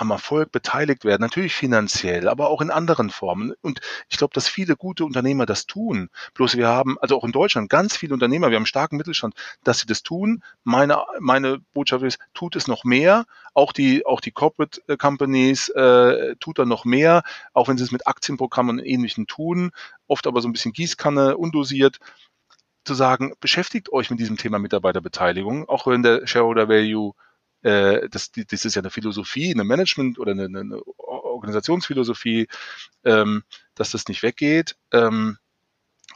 am 0.00 0.10
Erfolg 0.10 0.50
beteiligt 0.50 1.04
werden, 1.04 1.20
natürlich 1.20 1.54
finanziell, 1.54 2.28
aber 2.28 2.48
auch 2.48 2.62
in 2.62 2.70
anderen 2.70 3.10
Formen. 3.10 3.52
Und 3.60 3.80
ich 4.08 4.16
glaube, 4.16 4.32
dass 4.32 4.48
viele 4.48 4.76
gute 4.76 5.04
Unternehmer 5.04 5.44
das 5.44 5.66
tun. 5.66 6.08
Bloß 6.34 6.56
wir 6.56 6.68
haben, 6.68 6.98
also 7.00 7.16
auch 7.16 7.24
in 7.24 7.32
Deutschland, 7.32 7.68
ganz 7.68 7.96
viele 7.96 8.14
Unternehmer, 8.14 8.48
wir 8.48 8.56
haben 8.56 8.62
einen 8.62 8.66
starken 8.66 8.96
Mittelstand, 8.96 9.34
dass 9.62 9.80
sie 9.80 9.86
das 9.86 10.02
tun. 10.02 10.42
Meine, 10.64 11.04
meine 11.18 11.58
Botschaft 11.74 12.04
ist, 12.04 12.18
tut 12.32 12.56
es 12.56 12.66
noch 12.66 12.84
mehr. 12.84 13.26
Auch 13.52 13.72
die, 13.72 14.06
auch 14.06 14.20
die 14.20 14.30
Corporate 14.30 14.80
äh, 14.88 14.96
Companies 14.96 15.68
äh, 15.68 16.34
tut 16.40 16.58
da 16.58 16.64
noch 16.64 16.84
mehr, 16.84 17.22
auch 17.52 17.68
wenn 17.68 17.76
sie 17.76 17.84
es 17.84 17.92
mit 17.92 18.06
Aktienprogrammen 18.06 18.78
und 18.78 18.84
Ähnlichem 18.84 19.26
tun, 19.26 19.70
oft 20.06 20.26
aber 20.26 20.40
so 20.40 20.48
ein 20.48 20.52
bisschen 20.52 20.72
Gießkanne, 20.72 21.36
undosiert 21.36 21.98
zu 22.84 22.94
sagen, 22.94 23.34
beschäftigt 23.40 23.92
euch 23.92 24.10
mit 24.10 24.18
diesem 24.18 24.38
Thema 24.38 24.58
Mitarbeiterbeteiligung, 24.58 25.68
auch 25.68 25.86
wenn 25.86 26.02
der 26.02 26.26
Shareholder 26.26 26.68
Value 26.68 27.12
äh, 27.62 28.08
das, 28.08 28.32
das 28.32 28.64
ist 28.64 28.74
ja 28.74 28.82
eine 28.82 28.90
Philosophie, 28.90 29.52
eine 29.52 29.64
Management- 29.64 30.18
oder 30.18 30.32
eine, 30.32 30.44
eine 30.44 30.82
Organisationsphilosophie, 30.98 32.48
ähm, 33.04 33.42
dass 33.74 33.90
das 33.90 34.08
nicht 34.08 34.22
weggeht. 34.22 34.76
Ähm, 34.92 35.38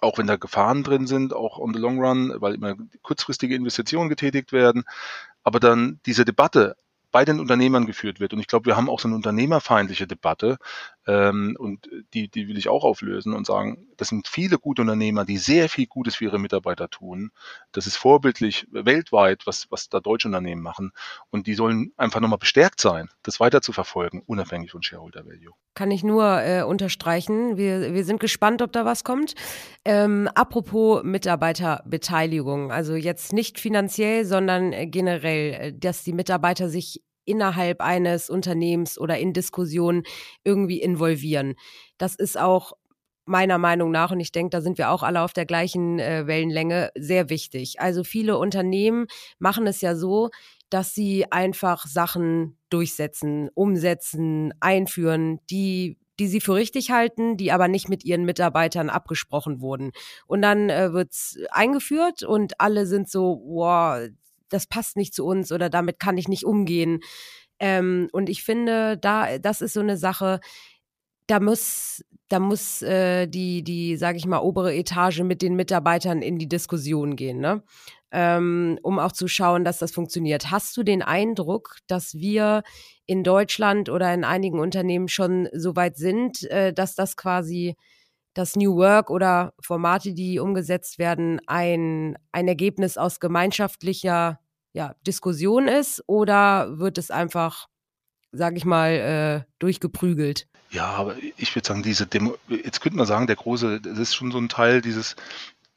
auch 0.01 0.19
wenn 0.19 0.27
da 0.27 0.37
Gefahren 0.37 0.83
drin 0.83 1.07
sind, 1.07 1.33
auch 1.33 1.59
on 1.59 1.73
the 1.73 1.81
long 1.81 1.99
run, 1.99 2.35
weil 2.37 2.55
immer 2.55 2.75
kurzfristige 3.03 3.55
Investitionen 3.55 4.09
getätigt 4.09 4.53
werden. 4.53 4.85
Aber 5.43 5.61
dann 5.61 6.01
diese 6.05 6.25
Debatte, 6.25 6.77
bei 7.15 7.25
den 7.25 7.39
Unternehmern 7.39 7.87
geführt 7.87 8.19
wird. 8.19 8.33
Und 8.33 8.41
ich 8.41 8.49
glaube, 8.49 8.67
wir 8.67 8.77
haben 8.77 8.91
auch 8.91 8.99
so 8.99 9.07
eine 9.07 9.15
unternehmerfeindliche 9.15 10.09
Debatte 10.09 10.59
ähm, 11.07 11.57
und 11.57 11.89
die, 12.13 12.27
die 12.27 12.49
will 12.49 12.59
ich 12.59 12.69
auch 12.69 12.83
auflösen 12.83 13.35
und 13.35 13.47
sagen, 13.47 13.87
das 13.97 14.09
sind 14.09 14.27
viele 14.27 14.59
gute 14.59 14.83
Unternehmer, 14.83 15.25
die 15.25 15.39
sehr 15.39 15.69
viel 15.69 15.87
Gutes 15.87 16.17
für 16.17 16.25
ihre 16.25 16.41
Mitarbeiter 16.41 16.91
tun. 16.91 17.31
Das 17.71 17.87
ist 17.87 17.97
vorbildlich 17.97 18.67
weltweit, 18.73 19.47
was, 19.47 19.71
was 19.71 19.89
da 19.89 20.01
deutsche 20.01 20.27
Unternehmen 20.27 20.61
machen. 20.61 20.91
Und 21.31 21.47
die 21.47 21.55
sollen 21.55 21.93
einfach 21.97 22.19
nochmal 22.19 22.39
bestärkt 22.41 22.81
sein, 22.81 23.09
das 23.23 23.39
weiter 23.39 23.63
zu 23.63 23.73
verfolgen, 23.73 24.25
unabhängig 24.27 24.73
von 24.73 24.83
Shareholder 24.83 25.25
Value. 25.25 25.53
Kann 25.75 25.93
ich 25.93 26.03
nur 26.03 26.43
äh, 26.43 26.63
unterstreichen. 26.63 27.57
Wir, 27.57 27.95
wir 27.95 28.05
sind 28.05 28.19
gespannt, 28.19 28.61
ob 28.61 28.73
da 28.73 28.85
was 28.85 29.05
kommt. 29.05 29.35
Ähm, 29.85 30.29
apropos 30.35 31.05
Mitarbeiterbeteiligung, 31.05 32.73
also 32.73 32.97
jetzt 32.97 33.33
nicht 33.33 33.61
finanziell, 33.61 34.25
sondern 34.25 34.73
generell, 34.91 35.53
äh, 35.53 35.73
dass 35.73 36.03
die 36.03 36.13
Mitarbeiter 36.13 36.69
sich 36.69 37.04
innerhalb 37.25 37.81
eines 37.81 38.31
Unternehmens 38.31 38.99
oder 38.99 39.19
in 39.19 39.33
Diskussionen 39.33 40.03
irgendwie 40.45 40.81
involvieren. 40.81 41.55
Das 41.99 42.15
ist 42.15 42.39
auch 42.39 42.73
meiner 43.27 43.59
Meinung 43.59 43.91
nach, 43.91 44.11
und 44.11 44.21
ich 44.21 44.33
denke, 44.33 44.51
da 44.51 44.61
sind 44.61 44.77
wir 44.79 44.91
auch 44.91 45.03
alle 45.03 45.23
auf 45.23 45.33
der 45.33 45.47
gleichen 45.47 45.99
äh, 45.99 46.27
Wellenlänge, 46.27 46.91
sehr 46.95 47.31
wichtig. 47.31 47.81
Also 47.81 48.05
viele 48.05 48.39
Unternehmen 48.39 49.07
machen 49.39 49.67
es 49.67 49.81
ja 49.81 49.97
so, 49.97 50.31
dass 50.69 50.95
sie 50.95 51.31
einfach 51.31 51.87
Sachen 51.87 52.59
durchsetzen, 52.69 53.49
umsetzen, 53.55 54.53
einführen, 54.61 55.41
die 55.51 55.99
die 56.21 56.29
sie 56.29 56.41
für 56.41 56.55
richtig 56.55 56.91
halten, 56.91 57.37
die 57.37 57.51
aber 57.51 57.67
nicht 57.67 57.89
mit 57.89 58.05
ihren 58.05 58.25
Mitarbeitern 58.25 58.89
abgesprochen 58.89 59.61
wurden. 59.61 59.91
Und 60.27 60.43
dann 60.43 60.71
äh, 60.71 60.93
wird's 60.93 61.37
eingeführt 61.51 62.23
und 62.23 62.61
alle 62.61 62.87
sind 62.87 63.11
so, 63.11 63.43
wow, 63.45 64.09
das 64.49 64.67
passt 64.67 64.97
nicht 64.97 65.15
zu 65.15 65.25
uns 65.25 65.53
oder 65.53 65.71
damit 65.71 65.99
kann 65.99 66.19
ich 66.19 66.29
nicht 66.29 66.45
umgehen. 66.45 67.01
Ähm, 67.59 68.09
und 68.13 68.29
ich 68.29 68.43
finde, 68.43 68.99
da, 68.99 69.39
das 69.39 69.61
ist 69.61 69.75
so 69.75 69.81
eine 69.81 69.97
Sache, 69.97 70.41
da 71.27 71.41
muss, 71.41 72.05
da 72.29 72.39
muss 72.39 72.83
äh, 72.83 73.27
die, 73.27 73.63
die, 73.63 73.97
sage 73.97 74.19
ich 74.19 74.27
mal, 74.27 74.41
obere 74.41 74.75
Etage 74.75 75.21
mit 75.21 75.43
den 75.43 75.57
Mitarbeitern 75.57 76.23
in 76.23 76.39
die 76.39 76.49
Diskussion 76.49 77.17
gehen, 77.17 77.41
ne? 77.41 77.63
Ähm, 78.11 78.79
um 78.83 79.01
auch 79.01 79.11
zu 79.11 79.27
schauen, 79.27 79.65
dass 79.65 79.79
das 79.79 79.93
funktioniert. 79.93 80.53
Hast 80.53 80.77
du 80.77 80.85
den 80.85 81.03
Eindruck, 81.03 81.79
dass 81.89 82.15
wir 82.15 82.63
in 83.07 83.25
Deutschland 83.25 83.89
oder 83.89 84.15
in 84.15 84.23
einigen 84.23 84.61
Unternehmen 84.61 85.09
schon 85.09 85.49
so 85.53 85.75
weit 85.75 85.97
sind, 85.97 86.49
äh, 86.51 86.73
dass 86.73 86.95
das 86.95 87.17
quasi 87.17 87.75
das 88.35 88.57
New 88.57 88.77
Work 88.77 89.11
oder 89.11 89.55
Formate, 89.61 90.13
die 90.13 90.39
umgesetzt 90.39 90.99
werden, 90.99 91.41
ein, 91.47 92.19
ein 92.33 92.49
Ergebnis 92.49 92.99
aus 92.99 93.21
gemeinschaftlicher 93.21 94.41
ja, 94.73 94.95
Diskussion 95.07 95.69
ist 95.69 96.03
oder 96.07 96.79
wird 96.79 96.99
es 96.99 97.11
einfach, 97.11 97.69
sage 98.33 98.57
ich 98.57 98.65
mal, 98.65 98.91
äh, 99.47 99.53
durchgeprügelt? 99.61 100.49
Ja, 100.71 100.87
aber 100.87 101.15
ich 101.37 101.55
würde 101.55 101.69
sagen, 101.69 101.85
diese 101.85 102.07
Demo, 102.07 102.37
jetzt 102.49 102.81
könnte 102.81 102.99
man 102.99 103.07
sagen, 103.07 103.29
der 103.29 103.37
große, 103.37 103.81
das 103.81 103.99
ist 103.99 104.17
schon 104.17 104.33
so 104.33 104.39
ein 104.39 104.49
Teil 104.49 104.81
dieses, 104.81 105.15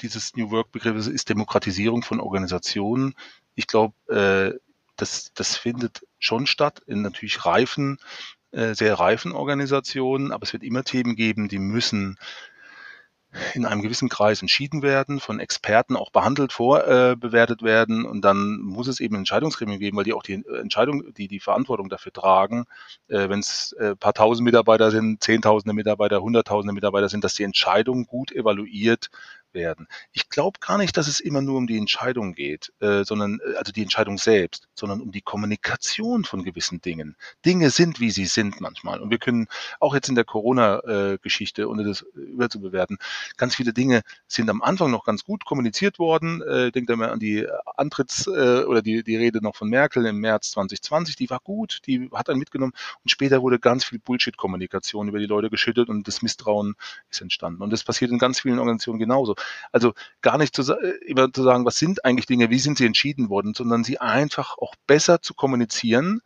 dieses 0.01 0.35
New 0.35 0.49
Work 0.49 0.71
Begriffes 0.71 1.05
ist 1.05 1.29
Demokratisierung 1.29 2.01
von 2.01 2.19
Organisationen. 2.19 3.13
Ich 3.53 3.67
glaube, 3.67 3.93
äh, 4.07 4.59
das, 4.95 5.31
das 5.35 5.55
findet 5.55 6.05
schon 6.17 6.47
statt 6.47 6.81
in 6.87 7.03
natürlich 7.03 7.45
reifen, 7.45 7.99
sehr 8.51 8.93
reifen 8.93 9.33
Organisationen, 9.33 10.31
aber 10.31 10.43
es 10.43 10.53
wird 10.53 10.63
immer 10.63 10.83
Themen 10.83 11.15
geben, 11.15 11.49
die 11.49 11.59
müssen 11.59 12.17
in 13.53 13.65
einem 13.65 13.81
gewissen 13.81 14.09
Kreis 14.09 14.41
entschieden 14.41 14.81
werden, 14.81 15.19
von 15.19 15.39
Experten 15.39 15.95
auch 15.95 16.11
behandelt, 16.11 16.53
vorbewertet 16.53 17.61
äh, 17.61 17.65
werden 17.65 18.05
und 18.05 18.21
dann 18.21 18.59
muss 18.59 18.87
es 18.87 18.99
eben 18.99 19.15
Entscheidungsgremien 19.15 19.79
geben, 19.79 19.97
weil 19.97 20.05
die 20.05 20.13
auch 20.13 20.23
die 20.23 20.33
äh, 20.33 20.59
Entscheidung, 20.59 21.13
die 21.13 21.27
die 21.27 21.39
Verantwortung 21.39 21.89
dafür 21.89 22.13
tragen, 22.13 22.65
äh, 23.07 23.29
wenn 23.29 23.39
es 23.39 23.73
äh, 23.73 23.95
paar 23.95 24.13
tausend 24.13 24.45
Mitarbeiter 24.45 24.91
sind, 24.91 25.23
zehntausende 25.23 25.73
Mitarbeiter, 25.73 26.21
hunderttausende 26.21 26.73
Mitarbeiter 26.73 27.09
sind, 27.09 27.23
dass 27.23 27.33
die 27.33 27.43
Entscheidung 27.43 28.05
gut 28.05 28.31
evaluiert 28.31 29.09
werden. 29.57 29.87
Ich 30.13 30.29
glaube 30.29 30.59
gar 30.61 30.77
nicht, 30.77 30.95
dass 30.95 31.09
es 31.09 31.19
immer 31.19 31.41
nur 31.41 31.57
um 31.57 31.67
die 31.67 31.77
Entscheidung 31.77 32.33
geht, 32.33 32.71
äh, 32.79 33.03
sondern 33.03 33.41
äh, 33.45 33.55
also 33.55 33.73
die 33.73 33.81
Entscheidung 33.81 34.17
selbst, 34.17 34.69
sondern 34.73 35.01
um 35.01 35.11
die 35.11 35.19
Kommunikation 35.21 36.23
von 36.23 36.43
gewissen 36.43 36.79
Dingen. 36.79 37.17
Dinge 37.45 37.69
sind, 37.69 37.99
wie 37.99 38.11
sie 38.11 38.25
sind 38.25 38.61
manchmal. 38.61 39.01
Und 39.01 39.09
wir 39.09 39.17
können 39.17 39.47
auch 39.81 39.93
jetzt 39.93 40.07
in 40.07 40.15
der 40.15 40.23
Corona-Geschichte, 40.23 41.63
äh, 41.63 41.65
ohne 41.65 41.83
das 41.83 42.05
überzubewerten, 42.13 42.97
ganz 43.35 43.55
viele 43.55 43.73
Dinge 43.73 44.03
sind 44.27 44.49
am 44.49 44.61
Anfang 44.61 44.91
noch 44.91 45.03
ganz 45.03 45.25
gut 45.25 45.43
kommuniziert 45.43 45.99
worden. 45.99 46.41
Äh, 46.41 46.71
denkt 46.71 46.89
einmal 46.89 47.09
an 47.09 47.19
die 47.19 47.45
Antritts- 47.75 48.27
äh, 48.27 48.63
oder 48.63 48.81
die, 48.81 49.03
die 49.03 49.17
Rede 49.17 49.41
noch 49.41 49.55
von 49.55 49.69
Merkel 49.69 50.05
im 50.05 50.17
März 50.17 50.51
2020, 50.51 51.15
die 51.15 51.29
war 51.29 51.39
gut, 51.39 51.79
die 51.87 52.09
hat 52.13 52.29
einen 52.29 52.39
mitgenommen. 52.39 52.73
Und 53.03 53.09
später 53.09 53.41
wurde 53.41 53.59
ganz 53.59 53.83
viel 53.83 53.99
Bullshit-Kommunikation 53.99 55.07
über 55.07 55.19
die 55.19 55.25
Leute 55.25 55.49
geschüttet 55.49 55.89
und 55.89 56.07
das 56.07 56.21
Misstrauen 56.21 56.75
ist 57.09 57.21
entstanden. 57.21 57.63
Und 57.63 57.71
das 57.71 57.83
passiert 57.83 58.11
in 58.11 58.19
ganz 58.19 58.41
vielen 58.41 58.59
Organisationen 58.59 58.99
genauso. 58.99 59.35
Also 59.71 59.93
gar 60.21 60.37
nicht 60.37 60.55
zu, 60.55 60.61
äh, 60.73 60.97
immer 61.05 61.31
zu 61.31 61.43
sagen, 61.43 61.65
was 61.65 61.77
sind 61.77 62.05
eigentlich 62.05 62.25
Dinge, 62.25 62.49
wie 62.49 62.59
sind 62.59 62.77
sie 62.77 62.85
entschieden 62.85 63.29
worden, 63.29 63.53
sondern 63.53 63.83
sie 63.83 63.99
einfach 63.99 64.57
auch 64.57 64.75
besser 64.87 65.21
zu 65.21 65.33
kommunizieren, 65.33 66.21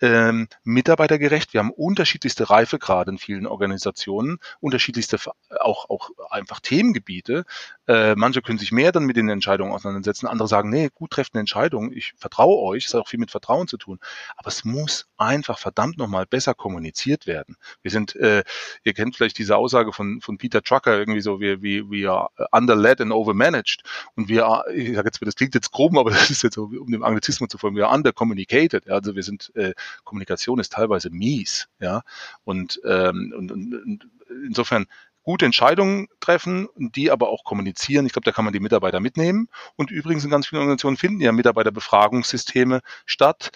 ähm, 0.00 0.48
mitarbeitergerecht. 0.64 1.52
Wir 1.52 1.60
haben 1.60 1.70
unterschiedlichste 1.70 2.50
Reifegrade 2.50 3.12
in 3.12 3.18
vielen 3.18 3.46
Organisationen, 3.46 4.38
unterschiedlichste 4.60 5.18
auch, 5.60 5.88
auch 5.88 6.10
einfach 6.30 6.60
Themengebiete. 6.60 7.44
Äh, 7.86 8.14
manche 8.16 8.42
können 8.42 8.58
sich 8.58 8.72
mehr 8.72 8.92
dann 8.92 9.04
mit 9.04 9.16
den 9.16 9.28
Entscheidungen 9.28 9.72
auseinandersetzen, 9.72 10.26
andere 10.26 10.48
sagen, 10.48 10.70
nee, 10.70 10.90
gut 10.92 11.10
trefft 11.10 11.34
eine 11.34 11.40
Entscheidung, 11.40 11.92
ich 11.92 12.14
vertraue 12.16 12.60
euch, 12.62 12.86
es 12.86 12.94
hat 12.94 13.02
auch 13.02 13.08
viel 13.08 13.20
mit 13.20 13.30
Vertrauen 13.30 13.68
zu 13.68 13.76
tun. 13.76 13.98
Aber 14.36 14.48
es 14.48 14.64
muss 14.64 15.06
einfach 15.16 15.58
verdammt 15.58 15.98
nochmal 15.98 16.26
besser 16.26 16.54
kommuniziert 16.54 17.26
werden. 17.26 17.56
Wir 17.82 17.90
sind, 17.90 18.16
äh, 18.16 18.42
ihr 18.84 18.94
kennt 18.94 19.16
vielleicht 19.16 19.38
diese 19.38 19.56
Aussage 19.56 19.92
von, 19.92 20.20
von 20.20 20.38
Peter 20.38 20.62
Trucker, 20.62 20.98
irgendwie 20.98 21.20
so, 21.20 21.40
wir, 21.40 21.62
wir, 21.62 21.90
wir 21.90 22.10
are 22.12 22.30
underled 22.52 23.00
and 23.00 23.12
overmanaged. 23.12 23.82
Und 24.16 24.28
wir, 24.28 24.64
ich 24.74 24.94
sage 24.94 25.08
jetzt, 25.08 25.20
das 25.24 25.34
klingt 25.36 25.54
jetzt 25.54 25.70
grob, 25.70 25.96
aber 25.96 26.10
das 26.10 26.30
ist 26.30 26.42
jetzt 26.42 26.54
so, 26.54 26.64
um 26.64 26.90
dem 26.90 27.04
Anglizismus 27.04 27.48
zu 27.48 27.58
folgen, 27.58 27.76
wir 27.76 27.86
are 27.86 27.94
undercommunicated. 27.94 28.88
Also 28.88 29.14
wir 29.14 29.22
sind 29.22 29.54
äh, 29.54 29.72
Kommunikation 30.04 30.58
ist 30.58 30.72
teilweise 30.72 31.10
mies, 31.10 31.68
ja. 31.80 32.02
Und, 32.44 32.80
ähm, 32.84 33.32
und, 33.36 33.52
und, 33.52 34.10
insofern 34.46 34.86
gute 35.22 35.46
Entscheidungen 35.46 36.08
treffen, 36.20 36.68
die 36.76 37.10
aber 37.10 37.30
auch 37.30 37.44
kommunizieren. 37.44 38.06
Ich 38.06 38.12
glaube, 38.12 38.26
da 38.26 38.32
kann 38.32 38.44
man 38.44 38.52
die 38.52 38.60
Mitarbeiter 38.60 39.00
mitnehmen. 39.00 39.48
Und 39.74 39.90
übrigens 39.90 40.24
in 40.24 40.30
ganz 40.30 40.46
vielen 40.46 40.60
Organisationen 40.60 40.98
finden 40.98 41.20
ja 41.20 41.32
Mitarbeiterbefragungssysteme 41.32 42.82
statt, 43.06 43.50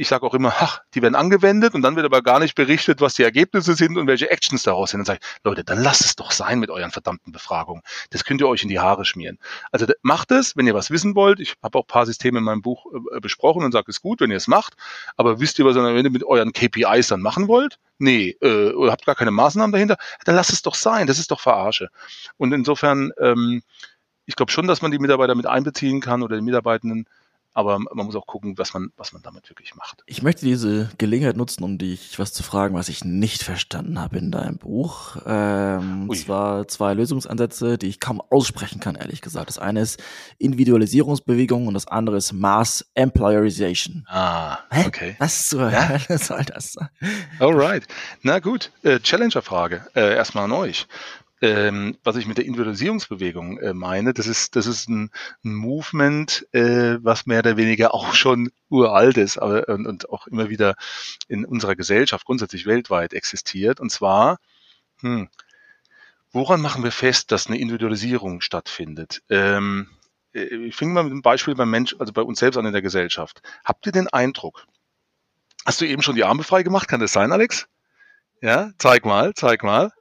ich 0.00 0.08
sage 0.08 0.24
auch 0.24 0.32
immer, 0.32 0.54
ach, 0.58 0.80
die 0.94 1.02
werden 1.02 1.14
angewendet 1.14 1.74
und 1.74 1.82
dann 1.82 1.94
wird 1.94 2.06
aber 2.06 2.22
gar 2.22 2.40
nicht 2.40 2.54
berichtet, 2.54 3.02
was 3.02 3.12
die 3.12 3.22
Ergebnisse 3.22 3.74
sind 3.74 3.98
und 3.98 4.06
welche 4.06 4.30
Actions 4.30 4.62
daraus 4.62 4.92
sind. 4.92 5.00
Dann 5.00 5.04
sage 5.04 5.18
ich, 5.20 5.44
Leute, 5.44 5.62
dann 5.62 5.82
lasst 5.82 6.00
es 6.00 6.16
doch 6.16 6.30
sein 6.30 6.58
mit 6.58 6.70
euren 6.70 6.90
verdammten 6.90 7.32
Befragungen. 7.34 7.82
Das 8.08 8.24
könnt 8.24 8.40
ihr 8.40 8.48
euch 8.48 8.62
in 8.62 8.70
die 8.70 8.78
Haare 8.78 9.04
schmieren. 9.04 9.38
Also 9.72 9.84
macht 10.00 10.30
es, 10.30 10.56
wenn 10.56 10.66
ihr 10.66 10.72
was 10.72 10.90
wissen 10.90 11.14
wollt. 11.16 11.38
Ich 11.38 11.52
habe 11.62 11.78
auch 11.78 11.84
ein 11.84 11.86
paar 11.86 12.06
Systeme 12.06 12.38
in 12.38 12.44
meinem 12.44 12.62
Buch 12.62 12.86
äh, 13.14 13.20
besprochen 13.20 13.62
und 13.62 13.72
sage, 13.72 13.90
es 13.90 13.96
ist 13.96 14.02
gut, 14.02 14.22
wenn 14.22 14.30
ihr 14.30 14.38
es 14.38 14.48
macht. 14.48 14.72
Aber 15.18 15.38
wisst 15.38 15.58
ihr, 15.58 15.66
was 15.66 15.76
ihr 15.76 15.82
am 15.82 15.94
Ende 15.94 16.08
mit 16.08 16.24
euren 16.24 16.54
KPIs 16.54 17.08
dann 17.08 17.20
machen 17.20 17.46
wollt? 17.46 17.78
Nee, 17.98 18.38
äh, 18.40 18.72
oder 18.72 18.92
habt 18.92 19.04
gar 19.04 19.16
keine 19.16 19.32
Maßnahmen 19.32 19.70
dahinter? 19.70 19.98
Dann 20.24 20.34
lasst 20.34 20.50
es 20.50 20.62
doch 20.62 20.76
sein. 20.76 21.08
Das 21.08 21.18
ist 21.18 21.30
doch 21.30 21.40
Verarsche. 21.40 21.90
Und 22.38 22.54
insofern, 22.54 23.12
ähm, 23.18 23.60
ich 24.24 24.34
glaube 24.34 24.50
schon, 24.50 24.66
dass 24.66 24.80
man 24.80 24.92
die 24.92 24.98
Mitarbeiter 24.98 25.34
mit 25.34 25.44
einbeziehen 25.44 26.00
kann 26.00 26.22
oder 26.22 26.36
die 26.36 26.42
Mitarbeitenden 26.42 27.04
aber 27.52 27.78
man 27.78 28.06
muss 28.06 28.16
auch 28.16 28.26
gucken, 28.26 28.56
was 28.58 28.72
man, 28.74 28.92
was 28.96 29.12
man 29.12 29.22
damit 29.22 29.48
wirklich 29.50 29.74
macht. 29.74 30.02
Ich 30.06 30.22
möchte 30.22 30.46
diese 30.46 30.90
Gelegenheit 30.98 31.36
nutzen, 31.36 31.64
um 31.64 31.78
dich 31.78 32.18
was 32.18 32.32
zu 32.32 32.42
fragen, 32.42 32.74
was 32.74 32.88
ich 32.88 33.04
nicht 33.04 33.42
verstanden 33.42 33.98
habe 33.98 34.18
in 34.18 34.30
deinem 34.30 34.56
Buch. 34.56 35.16
Ähm, 35.26 36.08
und 36.08 36.16
zwar 36.16 36.68
zwei 36.68 36.94
Lösungsansätze, 36.94 37.76
die 37.78 37.88
ich 37.88 38.00
kaum 38.00 38.20
aussprechen 38.20 38.80
kann, 38.80 38.94
ehrlich 38.94 39.20
gesagt. 39.20 39.48
Das 39.48 39.58
eine 39.58 39.80
ist 39.80 40.00
Individualisierungsbewegung 40.38 41.66
und 41.66 41.74
das 41.74 41.88
andere 41.88 42.16
ist 42.16 42.32
Mass 42.32 42.88
Employerization. 42.94 44.06
Ah, 44.08 44.58
Hä? 44.70 44.84
okay. 44.86 45.16
Was 45.18 45.48
zur 45.48 45.70
ja? 45.70 45.88
Hölle 45.88 46.18
soll 46.18 46.44
das 46.44 46.72
sein? 46.72 46.88
Alright. 47.38 47.86
Na 48.22 48.38
gut, 48.38 48.70
äh, 48.82 49.00
Challenger-Frage 49.00 49.86
äh, 49.94 50.14
erstmal 50.14 50.44
an 50.44 50.52
euch 50.52 50.86
ähm, 51.40 51.96
was 52.04 52.16
ich 52.16 52.26
mit 52.26 52.36
der 52.36 52.44
Individualisierungsbewegung 52.44 53.58
äh, 53.58 53.72
meine, 53.72 54.12
das 54.12 54.26
ist, 54.26 54.56
das 54.56 54.66
ist 54.66 54.88
ein, 54.88 55.10
ein 55.44 55.54
Movement, 55.54 56.46
äh, 56.52 56.98
was 57.02 57.26
mehr 57.26 57.38
oder 57.38 57.56
weniger 57.56 57.94
auch 57.94 58.14
schon 58.14 58.50
uralt 58.68 59.16
ist 59.16 59.38
aber, 59.38 59.68
und, 59.68 59.86
und 59.86 60.10
auch 60.10 60.26
immer 60.26 60.50
wieder 60.50 60.74
in 61.28 61.44
unserer 61.44 61.76
Gesellschaft 61.76 62.26
grundsätzlich 62.26 62.66
weltweit 62.66 63.14
existiert. 63.14 63.80
Und 63.80 63.90
zwar, 63.90 64.38
hm, 65.00 65.28
woran 66.32 66.60
machen 66.60 66.84
wir 66.84 66.92
fest, 66.92 67.32
dass 67.32 67.46
eine 67.46 67.58
Individualisierung 67.58 68.42
stattfindet? 68.42 69.22
Ähm, 69.30 69.88
äh, 70.34 70.42
ich 70.42 70.76
fange 70.76 70.92
mal 70.92 71.04
mit 71.04 71.12
einem 71.12 71.22
Beispiel 71.22 71.54
beim 71.54 71.70
Mensch, 71.70 71.96
also 71.98 72.12
bei 72.12 72.22
uns 72.22 72.38
selbst 72.38 72.58
an 72.58 72.66
in 72.66 72.72
der 72.72 72.82
Gesellschaft. 72.82 73.42
Habt 73.64 73.86
ihr 73.86 73.92
den 73.92 74.08
Eindruck? 74.08 74.66
Hast 75.64 75.80
du 75.80 75.86
eben 75.86 76.02
schon 76.02 76.16
die 76.16 76.24
Arme 76.24 76.42
frei 76.42 76.62
gemacht? 76.62 76.88
Kann 76.88 77.00
das 77.00 77.12
sein, 77.12 77.32
Alex? 77.32 77.66
Ja, 78.42 78.72
zeig 78.78 79.04
mal, 79.04 79.34
zeig 79.34 79.62
mal. 79.62 79.92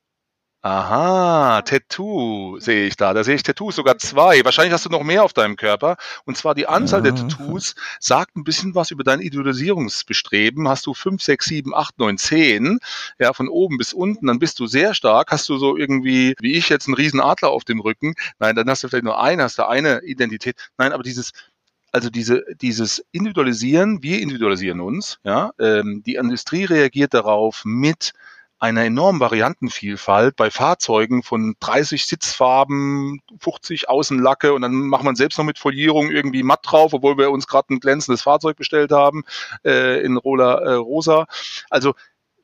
Aha, 0.62 1.62
Tattoo 1.62 2.60
sehe 2.60 2.88
ich 2.88 2.98
da. 2.98 3.14
Da 3.14 3.24
sehe 3.24 3.36
ich 3.36 3.44
Tattoos, 3.44 3.78
sogar 3.78 3.98
zwei. 3.98 4.44
Wahrscheinlich 4.44 4.74
hast 4.74 4.86
du 4.86 4.90
noch 4.90 5.04
mehr 5.04 5.24
auf 5.24 5.32
deinem 5.32 5.56
Körper. 5.56 5.96
Und 6.26 6.36
zwar 6.36 6.54
die 6.54 6.68
Anzahl 6.68 7.02
der 7.02 7.16
Tattoos 7.16 7.76
sagt 8.02 8.36
ein 8.36 8.44
bisschen 8.44 8.76
was 8.76 8.92
über 8.92 9.06
dein 9.06 9.22
Individualisierungsbestreben. 9.22 10.68
Hast 10.68 10.86
du 10.86 10.94
fünf, 10.94 11.24
sechs, 11.24 11.46
sieben, 11.46 11.74
acht, 11.74 11.98
neun, 11.98 12.18
zehn, 12.18 12.80
ja, 13.20 13.32
von 13.32 13.48
oben 13.48 13.78
bis 13.78 13.94
unten, 13.94 14.28
dann 14.28 14.40
bist 14.40 14.60
du 14.60 14.68
sehr 14.68 14.94
stark. 14.94 15.32
Hast 15.32 15.48
du 15.48 15.58
so 15.58 15.78
irgendwie, 15.78 16.36
wie 16.42 16.58
ich 16.58 16.68
jetzt, 16.68 16.88
einen 16.88 16.96
riesen 16.96 17.22
Adler 17.22 17.52
auf 17.52 17.64
dem 17.64 17.80
Rücken? 17.80 18.16
Nein, 18.40 18.58
dann 18.58 18.70
hast 18.70 18.84
du 18.84 18.90
vielleicht 18.90 19.06
nur 19.06 19.22
eine, 19.22 19.44
hast 19.44 19.60
du 19.60 19.68
eine 19.68 20.02
Identität. 20.04 20.58
Nein, 20.78 20.92
aber 20.92 21.04
dieses, 21.04 21.32
also 21.94 22.10
diese, 22.10 22.44
dieses 22.62 23.02
Individualisieren, 23.14 24.04
wir 24.04 24.20
individualisieren 24.20 24.82
uns, 24.82 25.20
ja, 25.24 25.52
ähm, 25.58 26.04
die 26.06 26.16
Industrie 26.16 26.66
reagiert 26.66 27.14
darauf 27.14 27.62
mit 27.64 28.12
einer 28.60 28.84
enormen 28.84 29.20
Variantenvielfalt 29.20 30.36
bei 30.36 30.52
Fahrzeugen 30.52 31.24
von 31.24 31.56
30 31.60 32.06
Sitzfarben, 32.06 33.22
50 33.40 33.90
Außenlacke 33.90 34.54
und 34.54 34.62
dann 34.62 34.74
macht 34.74 35.04
man 35.04 35.16
selbst 35.16 35.38
noch 35.38 35.46
mit 35.46 35.58
Folierung 35.58 36.12
irgendwie 36.12 36.44
matt 36.44 36.60
drauf, 36.64 36.94
obwohl 36.94 37.18
wir 37.18 37.32
uns 37.32 37.48
gerade 37.48 37.74
ein 37.74 37.80
glänzendes 37.80 38.22
Fahrzeug 38.22 38.58
bestellt 38.58 38.92
haben 38.92 39.24
äh, 39.64 40.02
in 40.04 40.18
Rola, 40.18 40.60
äh, 40.60 40.74
Rosa. 40.74 41.26
Also 41.70 41.96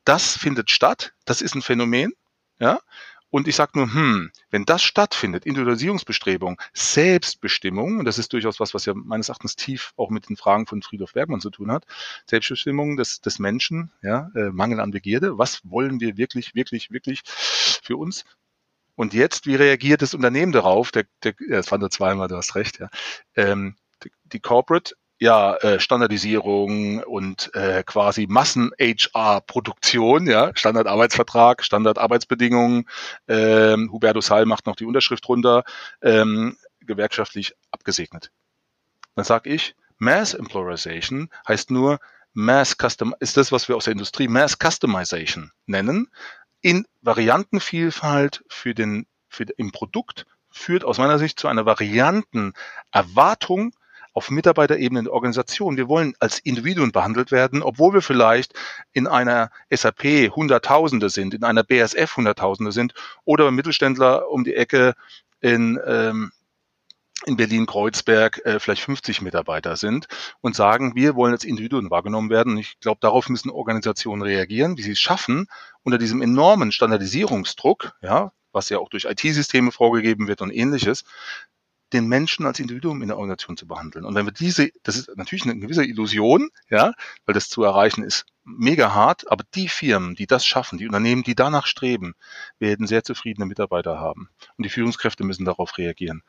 das 0.04 0.36
findet 0.36 0.70
statt, 0.70 1.12
das 1.26 1.42
ist 1.42 1.54
ein 1.54 1.62
Phänomen. 1.62 2.12
Ja, 2.58 2.80
und 3.30 3.48
ich 3.48 3.56
sage 3.56 3.72
nur, 3.74 3.92
hm, 3.92 4.30
wenn 4.50 4.64
das 4.64 4.82
stattfindet, 4.82 5.46
Individualisierungsbestrebung, 5.46 6.60
Selbstbestimmung, 6.72 7.98
und 7.98 8.04
das 8.04 8.18
ist 8.18 8.32
durchaus 8.32 8.60
was, 8.60 8.74
was 8.74 8.86
ja 8.86 8.94
meines 8.94 9.28
Erachtens 9.28 9.56
tief 9.56 9.92
auch 9.96 10.10
mit 10.10 10.28
den 10.28 10.36
Fragen 10.36 10.66
von 10.66 10.82
Friedhof 10.82 11.12
Bergmann 11.12 11.40
zu 11.40 11.50
tun 11.50 11.70
hat, 11.72 11.84
Selbstbestimmung 12.26 12.96
des, 12.96 13.20
des 13.20 13.38
Menschen, 13.38 13.92
ja, 14.02 14.30
äh, 14.34 14.50
Mangel 14.50 14.80
an 14.80 14.90
Begierde, 14.90 15.38
was 15.38 15.60
wollen 15.64 16.00
wir 16.00 16.16
wirklich, 16.16 16.54
wirklich, 16.54 16.90
wirklich 16.90 17.22
für 17.24 17.96
uns? 17.96 18.24
Und 18.94 19.12
jetzt, 19.12 19.46
wie 19.46 19.56
reagiert 19.56 20.02
das 20.02 20.14
Unternehmen 20.14 20.52
darauf? 20.52 20.90
Der, 20.90 21.04
der, 21.22 21.34
das 21.50 21.68
fand 21.68 21.82
er 21.82 21.90
zweimal, 21.90 22.28
du 22.28 22.36
hast 22.36 22.54
recht, 22.54 22.78
ja. 22.78 22.88
Ähm, 23.34 23.76
die 24.24 24.40
Corporate 24.40 24.94
ja, 25.18 25.56
äh, 25.56 25.80
Standardisierung 25.80 27.02
und 27.02 27.50
äh, 27.54 27.82
quasi 27.84 28.26
Massen-HR-Produktion, 28.28 30.26
ja, 30.26 30.52
Standardarbeitsvertrag, 30.54 31.64
Standardarbeitsbedingungen. 31.64 32.86
Ähm, 33.26 33.90
Huberto 33.92 34.20
Sall 34.20 34.44
macht 34.44 34.66
noch 34.66 34.76
die 34.76 34.84
Unterschrift 34.84 35.26
runter, 35.28 35.64
ähm, 36.02 36.58
gewerkschaftlich 36.80 37.54
abgesegnet. 37.70 38.30
Dann 39.14 39.24
sage 39.24 39.48
ich, 39.50 39.74
Mass 39.98 40.34
Employerization 40.34 41.30
heißt 41.48 41.70
nur 41.70 41.98
Mass 42.34 42.76
Custom, 42.76 43.14
ist 43.18 43.38
das, 43.38 43.50
was 43.50 43.68
wir 43.68 43.76
aus 43.76 43.84
der 43.84 43.92
Industrie 43.92 44.28
Mass 44.28 44.58
Customization 44.62 45.52
nennen, 45.64 46.10
in 46.60 46.86
Variantenvielfalt 47.00 48.44
für 48.48 48.74
den, 48.74 49.06
für, 49.28 49.46
im 49.56 49.72
Produkt 49.72 50.26
führt 50.50 50.84
aus 50.84 50.98
meiner 50.98 51.18
Sicht 51.18 51.40
zu 51.40 51.48
einer 51.48 51.64
Variantenerwartung 51.64 53.72
auf 54.16 54.30
Mitarbeiterebene 54.30 55.00
in 55.00 55.04
der 55.04 55.12
Organisation. 55.12 55.76
Wir 55.76 55.88
wollen 55.88 56.14
als 56.20 56.38
Individuen 56.38 56.90
behandelt 56.90 57.30
werden, 57.30 57.62
obwohl 57.62 57.92
wir 57.92 58.00
vielleicht 58.00 58.54
in 58.94 59.06
einer 59.06 59.50
SAP 59.68 60.34
Hunderttausende 60.34 61.10
sind, 61.10 61.34
in 61.34 61.44
einer 61.44 61.62
BSF 61.62 62.16
Hunderttausende 62.16 62.72
sind 62.72 62.94
oder 63.26 63.50
Mittelständler 63.50 64.30
um 64.30 64.42
die 64.42 64.54
Ecke 64.54 64.94
in, 65.42 65.78
ähm, 65.86 66.32
in 67.26 67.36
Berlin-Kreuzberg 67.36 68.40
äh, 68.46 68.58
vielleicht 68.58 68.82
50 68.84 69.20
Mitarbeiter 69.20 69.76
sind 69.76 70.06
und 70.40 70.56
sagen, 70.56 70.94
wir 70.94 71.14
wollen 71.14 71.34
als 71.34 71.44
Individuen 71.44 71.90
wahrgenommen 71.90 72.30
werden. 72.30 72.54
Und 72.54 72.58
ich 72.58 72.80
glaube, 72.80 73.00
darauf 73.02 73.28
müssen 73.28 73.50
Organisationen 73.50 74.22
reagieren, 74.22 74.78
wie 74.78 74.82
sie 74.82 74.92
es 74.92 74.98
schaffen, 74.98 75.46
unter 75.82 75.98
diesem 75.98 76.22
enormen 76.22 76.72
Standardisierungsdruck, 76.72 77.92
ja, 78.00 78.32
was 78.50 78.70
ja 78.70 78.78
auch 78.78 78.88
durch 78.88 79.04
IT-Systeme 79.04 79.72
vorgegeben 79.72 80.26
wird 80.26 80.40
und 80.40 80.50
ähnliches, 80.50 81.04
den 81.92 82.06
Menschen 82.06 82.46
als 82.46 82.60
Individuum 82.60 83.02
in 83.02 83.08
der 83.08 83.16
Organisation 83.16 83.56
zu 83.56 83.66
behandeln. 83.66 84.04
Und 84.04 84.14
wenn 84.14 84.26
wir 84.26 84.32
diese, 84.32 84.70
das 84.82 84.96
ist 84.96 85.10
natürlich 85.16 85.44
eine 85.44 85.58
gewisse 85.58 85.84
Illusion, 85.84 86.50
ja, 86.68 86.92
weil 87.24 87.34
das 87.34 87.48
zu 87.48 87.62
erreichen 87.62 88.02
ist 88.02 88.26
mega 88.46 88.94
hart, 88.94 89.30
aber 89.30 89.44
die 89.54 89.68
Firmen, 89.68 90.14
die 90.14 90.26
das 90.26 90.46
schaffen, 90.46 90.78
die 90.78 90.86
Unternehmen, 90.86 91.24
die 91.24 91.34
danach 91.34 91.66
streben, 91.66 92.14
werden 92.58 92.86
sehr 92.86 93.02
zufriedene 93.02 93.46
Mitarbeiter 93.46 93.98
haben. 93.98 94.30
Und 94.56 94.64
die 94.64 94.70
Führungskräfte 94.70 95.24
müssen 95.24 95.44
darauf 95.44 95.76
reagieren. 95.78 96.22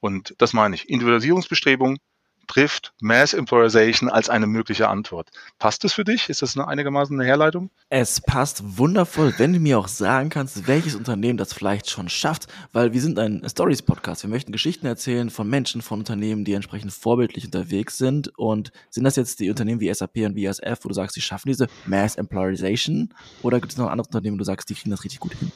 Und 0.00 0.34
das 0.38 0.52
meine 0.52 0.76
ich. 0.76 0.88
Individualisierungsbestrebung, 0.88 1.98
trifft 2.46 2.92
Mass 3.00 3.34
Employerization 3.34 4.08
als 4.08 4.28
eine 4.28 4.46
mögliche 4.46 4.88
Antwort. 4.88 5.30
Passt 5.58 5.84
das 5.84 5.92
für 5.92 6.04
dich? 6.04 6.28
Ist 6.28 6.42
das 6.42 6.56
eine 6.56 6.68
einigermaßen 6.68 7.18
eine 7.18 7.26
Herleitung? 7.26 7.70
Es 7.88 8.20
passt 8.20 8.78
wundervoll, 8.78 9.34
wenn 9.38 9.52
du 9.52 9.60
mir 9.60 9.78
auch 9.78 9.88
sagen 9.88 10.30
kannst, 10.30 10.66
welches 10.66 10.94
Unternehmen 10.94 11.36
das 11.36 11.52
vielleicht 11.52 11.90
schon 11.90 12.08
schafft, 12.08 12.48
weil 12.72 12.92
wir 12.92 13.00
sind 13.00 13.18
ein 13.18 13.42
Stories-Podcast. 13.48 14.22
Wir 14.22 14.30
möchten 14.30 14.52
Geschichten 14.52 14.86
erzählen 14.86 15.30
von 15.30 15.48
Menschen, 15.48 15.82
von 15.82 16.00
Unternehmen, 16.00 16.44
die 16.44 16.54
entsprechend 16.54 16.92
vorbildlich 16.92 17.46
unterwegs 17.46 17.98
sind. 17.98 18.36
Und 18.38 18.72
sind 18.90 19.04
das 19.04 19.16
jetzt 19.16 19.40
die 19.40 19.50
Unternehmen 19.50 19.80
wie 19.80 19.92
SAP 19.92 20.18
und 20.18 20.34
BASF, 20.34 20.78
wo 20.82 20.88
du 20.88 20.94
sagst, 20.94 21.16
die 21.16 21.22
schaffen 21.22 21.48
diese 21.48 21.68
Mass 21.86 22.16
Employerization? 22.16 23.14
Oder 23.42 23.60
gibt 23.60 23.72
es 23.72 23.78
noch 23.78 23.90
andere 23.90 24.06
Unternehmen, 24.06 24.36
wo 24.36 24.38
du 24.38 24.44
sagst, 24.44 24.70
die 24.70 24.74
kriegen 24.74 24.90
das 24.90 25.04
richtig 25.04 25.20
gut 25.20 25.34
hin? 25.34 25.52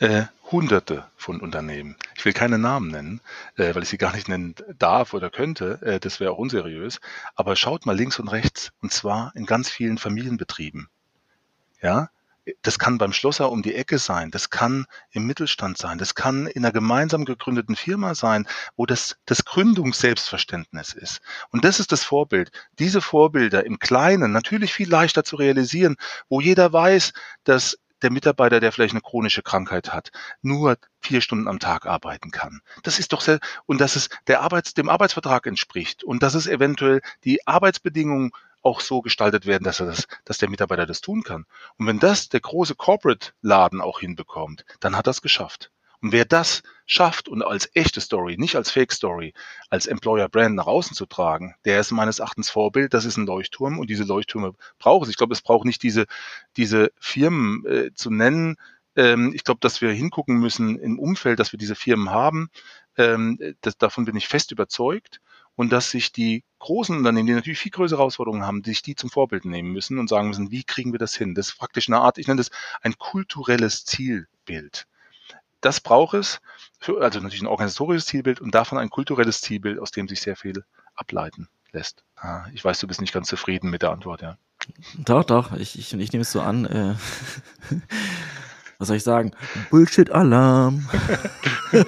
Äh, 0.00 0.24
Hunderte 0.50 1.06
von 1.16 1.40
Unternehmen. 1.40 1.96
Ich 2.16 2.24
will 2.24 2.32
keine 2.32 2.58
Namen 2.58 2.90
nennen, 2.90 3.20
äh, 3.56 3.74
weil 3.74 3.84
ich 3.84 3.88
sie 3.88 3.98
gar 3.98 4.14
nicht 4.14 4.28
nennen 4.28 4.54
darf 4.78 5.14
oder 5.14 5.30
könnte. 5.30 5.80
Äh, 5.82 6.00
das 6.00 6.18
wäre 6.18 6.32
auch 6.32 6.38
unseriös. 6.38 7.00
Aber 7.36 7.54
schaut 7.54 7.86
mal 7.86 7.96
links 7.96 8.18
und 8.18 8.28
rechts. 8.28 8.72
Und 8.80 8.92
zwar 8.92 9.32
in 9.36 9.46
ganz 9.46 9.70
vielen 9.70 9.98
Familienbetrieben. 9.98 10.88
Ja, 11.82 12.08
das 12.62 12.78
kann 12.78 12.98
beim 12.98 13.12
Schlosser 13.12 13.50
um 13.50 13.62
die 13.62 13.74
Ecke 13.74 13.98
sein, 13.98 14.30
das 14.30 14.50
kann 14.50 14.86
im 15.12 15.26
Mittelstand 15.26 15.78
sein, 15.78 15.98
das 15.98 16.14
kann 16.14 16.46
in 16.46 16.64
einer 16.64 16.72
gemeinsam 16.72 17.24
gegründeten 17.24 17.76
Firma 17.76 18.14
sein, 18.14 18.46
wo 18.76 18.86
das, 18.86 19.16
das 19.26 19.44
Gründungsselbstverständnis 19.44 20.92
ist. 20.94 21.20
Und 21.50 21.64
das 21.64 21.80
ist 21.80 21.92
das 21.92 22.02
Vorbild. 22.02 22.50
Diese 22.78 23.00
Vorbilder 23.02 23.64
im 23.64 23.78
Kleinen 23.78 24.32
natürlich 24.32 24.72
viel 24.72 24.88
leichter 24.88 25.22
zu 25.22 25.36
realisieren, 25.36 25.96
wo 26.28 26.40
jeder 26.40 26.72
weiß, 26.72 27.12
dass 27.44 27.78
der 28.02 28.10
Mitarbeiter, 28.10 28.60
der 28.60 28.72
vielleicht 28.72 28.94
eine 28.94 29.00
chronische 29.00 29.42
Krankheit 29.42 29.92
hat, 29.92 30.10
nur 30.42 30.76
vier 31.00 31.20
Stunden 31.20 31.48
am 31.48 31.58
Tag 31.58 31.86
arbeiten 31.86 32.30
kann. 32.30 32.60
Das 32.82 32.98
ist 32.98 33.12
doch 33.12 33.20
sehr, 33.20 33.40
und 33.66 33.80
dass 33.80 33.96
es 33.96 34.08
der 34.26 34.42
Arbeits, 34.42 34.74
dem 34.74 34.88
Arbeitsvertrag 34.88 35.46
entspricht 35.46 36.04
und 36.04 36.22
dass 36.22 36.34
es 36.34 36.46
eventuell 36.46 37.00
die 37.24 37.46
Arbeitsbedingungen 37.46 38.32
auch 38.62 38.80
so 38.80 39.00
gestaltet 39.00 39.46
werden, 39.46 39.64
dass 39.64 39.80
er 39.80 39.86
das, 39.86 40.06
dass 40.24 40.38
der 40.38 40.50
Mitarbeiter 40.50 40.86
das 40.86 41.00
tun 41.00 41.22
kann. 41.22 41.46
Und 41.78 41.86
wenn 41.86 41.98
das 41.98 42.28
der 42.28 42.40
große 42.40 42.74
Corporate 42.74 43.32
Laden 43.40 43.80
auch 43.80 44.00
hinbekommt, 44.00 44.64
dann 44.80 44.96
hat 44.96 45.06
er 45.06 45.12
es 45.12 45.22
geschafft. 45.22 45.70
Und 46.02 46.12
wer 46.12 46.24
das 46.24 46.62
schafft 46.86 47.28
und 47.28 47.42
als 47.42 47.70
echte 47.74 48.00
Story, 48.00 48.36
nicht 48.38 48.56
als 48.56 48.70
Fake 48.70 48.92
Story, 48.92 49.34
als 49.68 49.86
Employer 49.86 50.28
Brand 50.28 50.56
nach 50.56 50.66
außen 50.66 50.96
zu 50.96 51.06
tragen, 51.06 51.54
der 51.64 51.80
ist 51.80 51.90
meines 51.90 52.18
Erachtens 52.18 52.50
Vorbild. 52.50 52.94
Das 52.94 53.04
ist 53.04 53.16
ein 53.16 53.26
Leuchtturm 53.26 53.78
und 53.78 53.90
diese 53.90 54.04
Leuchttürme 54.04 54.54
braucht 54.78 55.04
es. 55.04 55.10
Ich 55.10 55.16
glaube, 55.16 55.34
es 55.34 55.42
braucht 55.42 55.66
nicht 55.66 55.82
diese, 55.82 56.06
diese 56.56 56.90
Firmen 56.98 57.66
äh, 57.66 57.94
zu 57.94 58.10
nennen. 58.10 58.56
Ähm, 58.96 59.32
ich 59.34 59.44
glaube, 59.44 59.60
dass 59.60 59.80
wir 59.82 59.92
hingucken 59.92 60.38
müssen 60.38 60.78
im 60.78 60.98
Umfeld, 60.98 61.38
dass 61.38 61.52
wir 61.52 61.58
diese 61.58 61.74
Firmen 61.74 62.10
haben. 62.10 62.48
Ähm, 62.96 63.38
das, 63.60 63.76
davon 63.76 64.06
bin 64.06 64.16
ich 64.16 64.26
fest 64.26 64.50
überzeugt 64.50 65.20
und 65.56 65.70
dass 65.72 65.90
sich 65.90 66.12
die 66.12 66.44
großen 66.60 66.96
Unternehmen, 66.96 67.26
die 67.26 67.34
natürlich 67.34 67.58
viel 67.58 67.72
größere 67.72 67.98
Herausforderungen 67.98 68.46
haben, 68.46 68.64
sich 68.64 68.82
die 68.82 68.94
zum 68.94 69.10
Vorbild 69.10 69.44
nehmen 69.44 69.72
müssen 69.72 69.98
und 69.98 70.08
sagen 70.08 70.28
müssen, 70.28 70.50
wie 70.50 70.64
kriegen 70.64 70.92
wir 70.92 70.98
das 70.98 71.14
hin? 71.14 71.34
Das 71.34 71.48
ist 71.48 71.58
praktisch 71.58 71.88
eine 71.88 72.00
Art, 72.00 72.18
ich 72.18 72.26
nenne 72.26 72.38
das 72.38 72.50
ein 72.80 72.96
kulturelles 72.98 73.84
Zielbild 73.84 74.86
das 75.60 75.80
braucht 75.80 76.14
es, 76.14 76.40
für, 76.78 77.02
also 77.02 77.20
natürlich 77.20 77.42
ein 77.42 77.46
organisatorisches 77.46 78.06
Zielbild 78.06 78.40
und 78.40 78.54
davon 78.54 78.78
ein 78.78 78.90
kulturelles 78.90 79.40
Zielbild, 79.40 79.78
aus 79.78 79.90
dem 79.90 80.08
sich 80.08 80.20
sehr 80.20 80.36
viel 80.36 80.64
ableiten 80.94 81.48
lässt. 81.72 82.04
Ah, 82.16 82.46
ich 82.52 82.64
weiß, 82.64 82.78
du 82.80 82.86
bist 82.86 83.00
nicht 83.00 83.12
ganz 83.12 83.28
zufrieden 83.28 83.70
mit 83.70 83.82
der 83.82 83.90
Antwort, 83.90 84.22
ja. 84.22 84.36
Doch, 84.98 85.24
doch, 85.24 85.52
ich, 85.52 85.78
ich, 85.78 85.92
ich 85.92 86.12
nehme 86.12 86.22
es 86.22 86.32
so 86.32 86.40
an. 86.40 86.66
Äh, 86.66 86.94
was 88.80 88.88
soll 88.88 88.96
ich 88.96 89.04
sagen? 89.04 89.32
Bullshit-Alarm. 89.70 90.88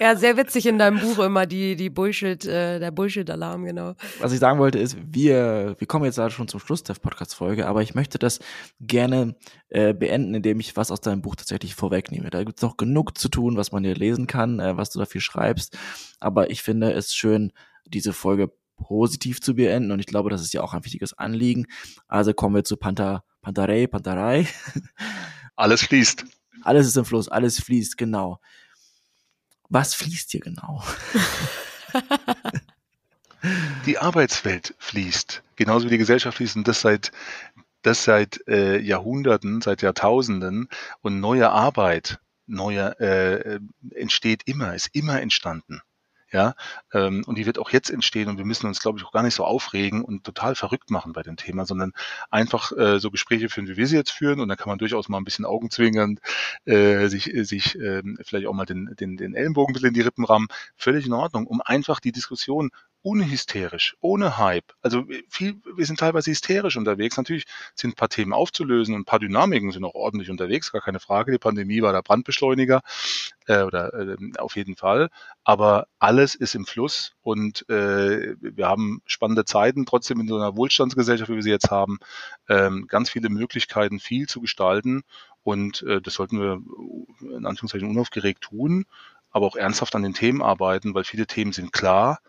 ja, 0.00 0.16
sehr 0.16 0.36
witzig 0.36 0.66
in 0.66 0.76
deinem 0.76 0.98
Buch 0.98 1.20
immer 1.20 1.46
die, 1.46 1.76
die 1.76 1.88
Bullshit, 1.88 2.44
äh, 2.44 2.80
der 2.80 2.90
Bullshit-Alarm, 2.90 3.64
genau. 3.64 3.94
Was 4.18 4.32
ich 4.32 4.40
sagen 4.40 4.58
wollte 4.58 4.80
ist, 4.80 4.96
wir, 5.00 5.76
wir 5.78 5.86
kommen 5.86 6.04
jetzt 6.04 6.20
schon 6.32 6.48
zum 6.48 6.58
Schluss 6.58 6.82
der 6.82 6.94
Podcast-Folge, 6.94 7.68
aber 7.68 7.80
ich 7.80 7.94
möchte 7.94 8.18
das 8.18 8.40
gerne 8.80 9.36
äh, 9.68 9.94
beenden, 9.94 10.34
indem 10.34 10.58
ich 10.58 10.76
was 10.76 10.90
aus 10.90 11.00
deinem 11.00 11.22
Buch 11.22 11.36
tatsächlich 11.36 11.76
vorwegnehme. 11.76 12.30
Da 12.30 12.42
gibt 12.42 12.58
es 12.58 12.62
noch 12.62 12.76
genug 12.76 13.16
zu 13.16 13.28
tun, 13.28 13.56
was 13.56 13.70
man 13.70 13.84
hier 13.84 13.94
lesen 13.94 14.26
kann, 14.26 14.58
äh, 14.58 14.76
was 14.76 14.90
du 14.90 14.98
dafür 14.98 15.20
schreibst. 15.20 15.78
Aber 16.18 16.50
ich 16.50 16.62
finde 16.62 16.92
es 16.92 17.14
schön, 17.14 17.52
diese 17.86 18.12
Folge 18.12 18.50
positiv 18.76 19.40
zu 19.40 19.54
beenden 19.54 19.92
und 19.92 20.00
ich 20.00 20.06
glaube, 20.06 20.28
das 20.28 20.42
ist 20.42 20.54
ja 20.54 20.62
auch 20.62 20.74
ein 20.74 20.84
wichtiges 20.84 21.16
Anliegen. 21.16 21.66
Also 22.08 22.34
kommen 22.34 22.56
wir 22.56 22.64
zu 22.64 22.76
Panther 22.76 23.22
Pantarei, 23.42 23.86
Pantarei. 23.86 24.46
Alles 25.56 25.82
fließt. 25.82 26.24
Alles 26.62 26.86
ist 26.86 26.96
im 26.96 27.04
Fluss, 27.04 27.28
alles 27.28 27.60
fließt, 27.60 27.98
genau. 27.98 28.40
Was 29.68 29.94
fließt 29.94 30.30
hier 30.30 30.40
genau? 30.40 30.82
die 33.86 33.98
Arbeitswelt 33.98 34.74
fließt, 34.78 35.42
genauso 35.56 35.86
wie 35.86 35.90
die 35.90 35.98
Gesellschaft 35.98 36.38
fließt 36.38 36.56
und 36.56 36.68
das 36.68 36.80
seit, 36.80 37.12
das 37.82 38.04
seit 38.04 38.46
äh, 38.48 38.78
Jahrhunderten, 38.78 39.60
seit 39.60 39.82
Jahrtausenden 39.82 40.68
und 41.02 41.20
neue 41.20 41.50
Arbeit, 41.50 42.20
neue 42.46 42.98
äh, 43.00 43.60
entsteht 43.94 44.42
immer, 44.46 44.74
ist 44.74 44.88
immer 44.92 45.20
entstanden 45.20 45.82
ja, 46.32 46.54
ähm, 46.92 47.24
und 47.26 47.36
die 47.38 47.46
wird 47.46 47.58
auch 47.58 47.70
jetzt 47.70 47.90
entstehen 47.90 48.28
und 48.28 48.38
wir 48.38 48.44
müssen 48.44 48.66
uns, 48.66 48.80
glaube 48.80 48.98
ich, 48.98 49.04
auch 49.04 49.12
gar 49.12 49.22
nicht 49.22 49.34
so 49.34 49.44
aufregen 49.44 50.02
und 50.04 50.24
total 50.24 50.54
verrückt 50.54 50.90
machen 50.90 51.12
bei 51.12 51.22
dem 51.22 51.36
Thema, 51.36 51.66
sondern 51.66 51.92
einfach 52.30 52.72
äh, 52.72 53.00
so 53.00 53.10
Gespräche 53.10 53.48
führen, 53.48 53.68
wie 53.68 53.76
wir 53.76 53.86
sie 53.86 53.96
jetzt 53.96 54.12
führen. 54.12 54.40
Und 54.40 54.48
dann 54.48 54.56
kann 54.56 54.68
man 54.68 54.78
durchaus 54.78 55.08
mal 55.08 55.18
ein 55.18 55.24
bisschen 55.24 55.44
augenzwingernd 55.44 56.20
äh, 56.66 57.08
sich, 57.08 57.34
äh, 57.34 57.44
sich 57.44 57.78
äh, 57.78 58.02
vielleicht 58.22 58.46
auch 58.46 58.54
mal 58.54 58.66
den, 58.66 58.94
den, 58.98 59.16
den 59.16 59.34
Ellenbogen 59.34 59.72
ein 59.72 59.74
bisschen 59.74 59.88
in 59.88 59.94
die 59.94 60.00
Rippen 60.02 60.24
rammen, 60.24 60.48
völlig 60.76 61.06
in 61.06 61.12
Ordnung, 61.12 61.46
um 61.46 61.60
einfach 61.64 62.00
die 62.00 62.12
Diskussion 62.12 62.70
unhysterisch, 63.02 63.96
ohne 64.00 64.36
Hype. 64.36 64.74
Also 64.82 65.04
viel, 65.28 65.60
wir 65.74 65.86
sind 65.86 66.00
teilweise 66.00 66.30
hysterisch 66.30 66.76
unterwegs. 66.76 67.16
Natürlich 67.16 67.46
sind 67.74 67.92
ein 67.92 67.96
paar 67.96 68.10
Themen 68.10 68.32
aufzulösen 68.32 68.94
und 68.94 69.02
ein 69.02 69.04
paar 69.06 69.18
Dynamiken 69.18 69.72
sind 69.72 69.84
auch 69.84 69.94
ordentlich 69.94 70.30
unterwegs, 70.30 70.70
gar 70.72 70.82
keine 70.82 71.00
Frage. 71.00 71.32
Die 71.32 71.38
Pandemie 71.38 71.80
war 71.80 71.92
der 71.92 72.02
Brandbeschleuniger 72.02 72.82
äh, 73.46 73.62
oder 73.62 73.94
äh, 73.94 74.16
auf 74.38 74.56
jeden 74.56 74.76
Fall. 74.76 75.08
Aber 75.44 75.86
alles 75.98 76.34
ist 76.34 76.54
im 76.54 76.66
Fluss 76.66 77.14
und 77.22 77.68
äh, 77.70 78.34
wir 78.40 78.66
haben 78.66 79.00
spannende 79.06 79.46
Zeiten, 79.46 79.86
trotzdem 79.86 80.20
in 80.20 80.28
so 80.28 80.36
einer 80.36 80.56
Wohlstandsgesellschaft, 80.56 81.30
wie 81.30 81.36
wir 81.36 81.42
sie 81.42 81.50
jetzt 81.50 81.70
haben, 81.70 81.98
ähm, 82.48 82.86
ganz 82.86 83.10
viele 83.10 83.30
Möglichkeiten, 83.30 83.98
viel 83.98 84.28
zu 84.28 84.42
gestalten. 84.42 85.02
Und 85.42 85.82
äh, 85.82 86.02
das 86.02 86.14
sollten 86.14 86.38
wir 86.38 86.60
in 87.34 87.46
Anführungszeichen 87.46 87.88
unaufgeregt 87.88 88.42
tun, 88.42 88.84
aber 89.30 89.46
auch 89.46 89.56
ernsthaft 89.56 89.94
an 89.94 90.02
den 90.02 90.12
Themen 90.12 90.42
arbeiten, 90.42 90.94
weil 90.94 91.04
viele 91.04 91.26
Themen 91.26 91.52
sind 91.52 91.72
klar 91.72 92.20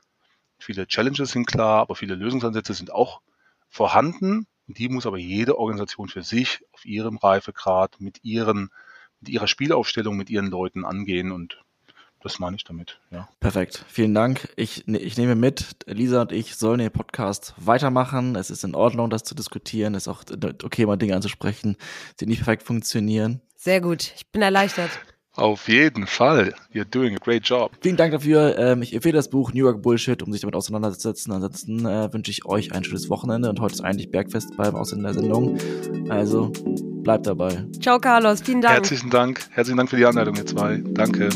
Viele 0.62 0.88
Challenges 0.88 1.32
sind 1.32 1.48
klar, 1.48 1.82
aber 1.82 1.96
viele 1.96 2.16
Lösungsansätze 2.16 2.74
sind 2.74 2.92
auch 2.92 3.22
vorhanden. 3.70 4.48
Die 4.68 4.90
muss 4.90 5.06
aber 5.06 5.18
jede 5.18 5.58
Organisation 5.58 6.08
für 6.08 6.24
sich 6.24 6.60
auf 6.72 6.86
ihrem 6.86 7.18
Reifegrad 7.18 8.00
mit 8.00 8.24
ihren, 8.24 8.70
mit 9.20 9.30
ihrer 9.30 9.48
Spielaufstellung, 9.48 10.16
mit 10.16 10.30
ihren 10.30 10.48
Leuten 10.48 10.86
angehen 10.86 11.32
und 11.32 11.62
das 12.24 12.38
meine 12.38 12.56
ich 12.56 12.64
damit, 12.64 13.00
ja. 13.10 13.28
Perfekt. 13.40 13.84
Vielen 13.88 14.14
Dank. 14.14 14.54
Ich, 14.56 14.86
ne, 14.86 15.00
ich 15.00 15.18
nehme 15.18 15.34
mit, 15.36 15.78
Lisa 15.88 16.22
und 16.22 16.32
ich 16.32 16.56
sollen 16.56 16.78
den 16.78 16.92
Podcast 16.92 17.56
weitermachen. 17.58 18.36
Es 18.36 18.52
ist 18.52 18.64
in 18.64 18.76
Ordnung, 18.76 19.10
das 19.10 19.24
zu 19.24 19.34
diskutieren. 19.34 19.96
Es 19.96 20.04
ist 20.04 20.08
auch 20.08 20.24
okay, 20.64 20.86
mal 20.86 20.98
Dinge 20.98 21.16
anzusprechen, 21.16 21.78
die 22.20 22.28
nicht 22.28 22.40
perfekt 22.40 22.62
funktionieren. 22.62 23.42
Sehr 23.56 23.82
gut. 23.82 24.12
Ich 24.16 24.28
bin 24.28 24.44
erleichtert. 24.44 24.92
Auf 25.36 25.70
jeden 25.70 26.08
Fall. 26.08 26.54
You're 26.74 26.84
doing 26.84 27.16
a 27.16 27.20
great 27.20 27.46
job. 27.46 27.72
Vielen 27.82 27.96
Dank 27.96 28.12
dafür. 28.12 28.58
Ähm, 28.58 28.82
ich 28.82 28.94
empfehle 28.94 29.14
das 29.14 29.30
Buch 29.30 29.54
New 29.54 29.64
York 29.64 29.82
Bullshit, 29.82 30.22
um 30.22 30.32
sich 30.32 30.42
damit 30.42 30.56
auseinanderzusetzen. 30.56 31.32
Ansonsten 31.32 31.86
äh, 31.86 32.12
wünsche 32.12 32.32
ich 32.32 32.46
euch 32.46 32.74
ein 32.74 32.84
schönes 32.84 33.10
Wochenende 33.10 33.50
und 33.50 33.60
heute 33.62 33.76
ist 33.76 33.82
eigentlich 33.82 34.12
Bergfest 34.12 34.58
beim 34.58 34.76
Ausländer 34.76 35.14
Sendung. 35.14 35.58
Also 36.10 36.52
bleibt 37.04 37.28
dabei. 37.28 37.66
Ciao, 37.82 38.00
Carlos. 38.00 38.42
Vielen 38.42 38.62
Dank. 38.62 38.76
Herzlichen 38.76 39.10
Dank. 39.10 39.48
Herzlichen 39.52 39.78
Dank 39.78 39.90
für 39.90 39.98
die 39.98 40.06
Anleitung, 40.06 40.36
ihr 40.36 40.46
zwei. 40.46 40.82
Danke. 40.86 41.30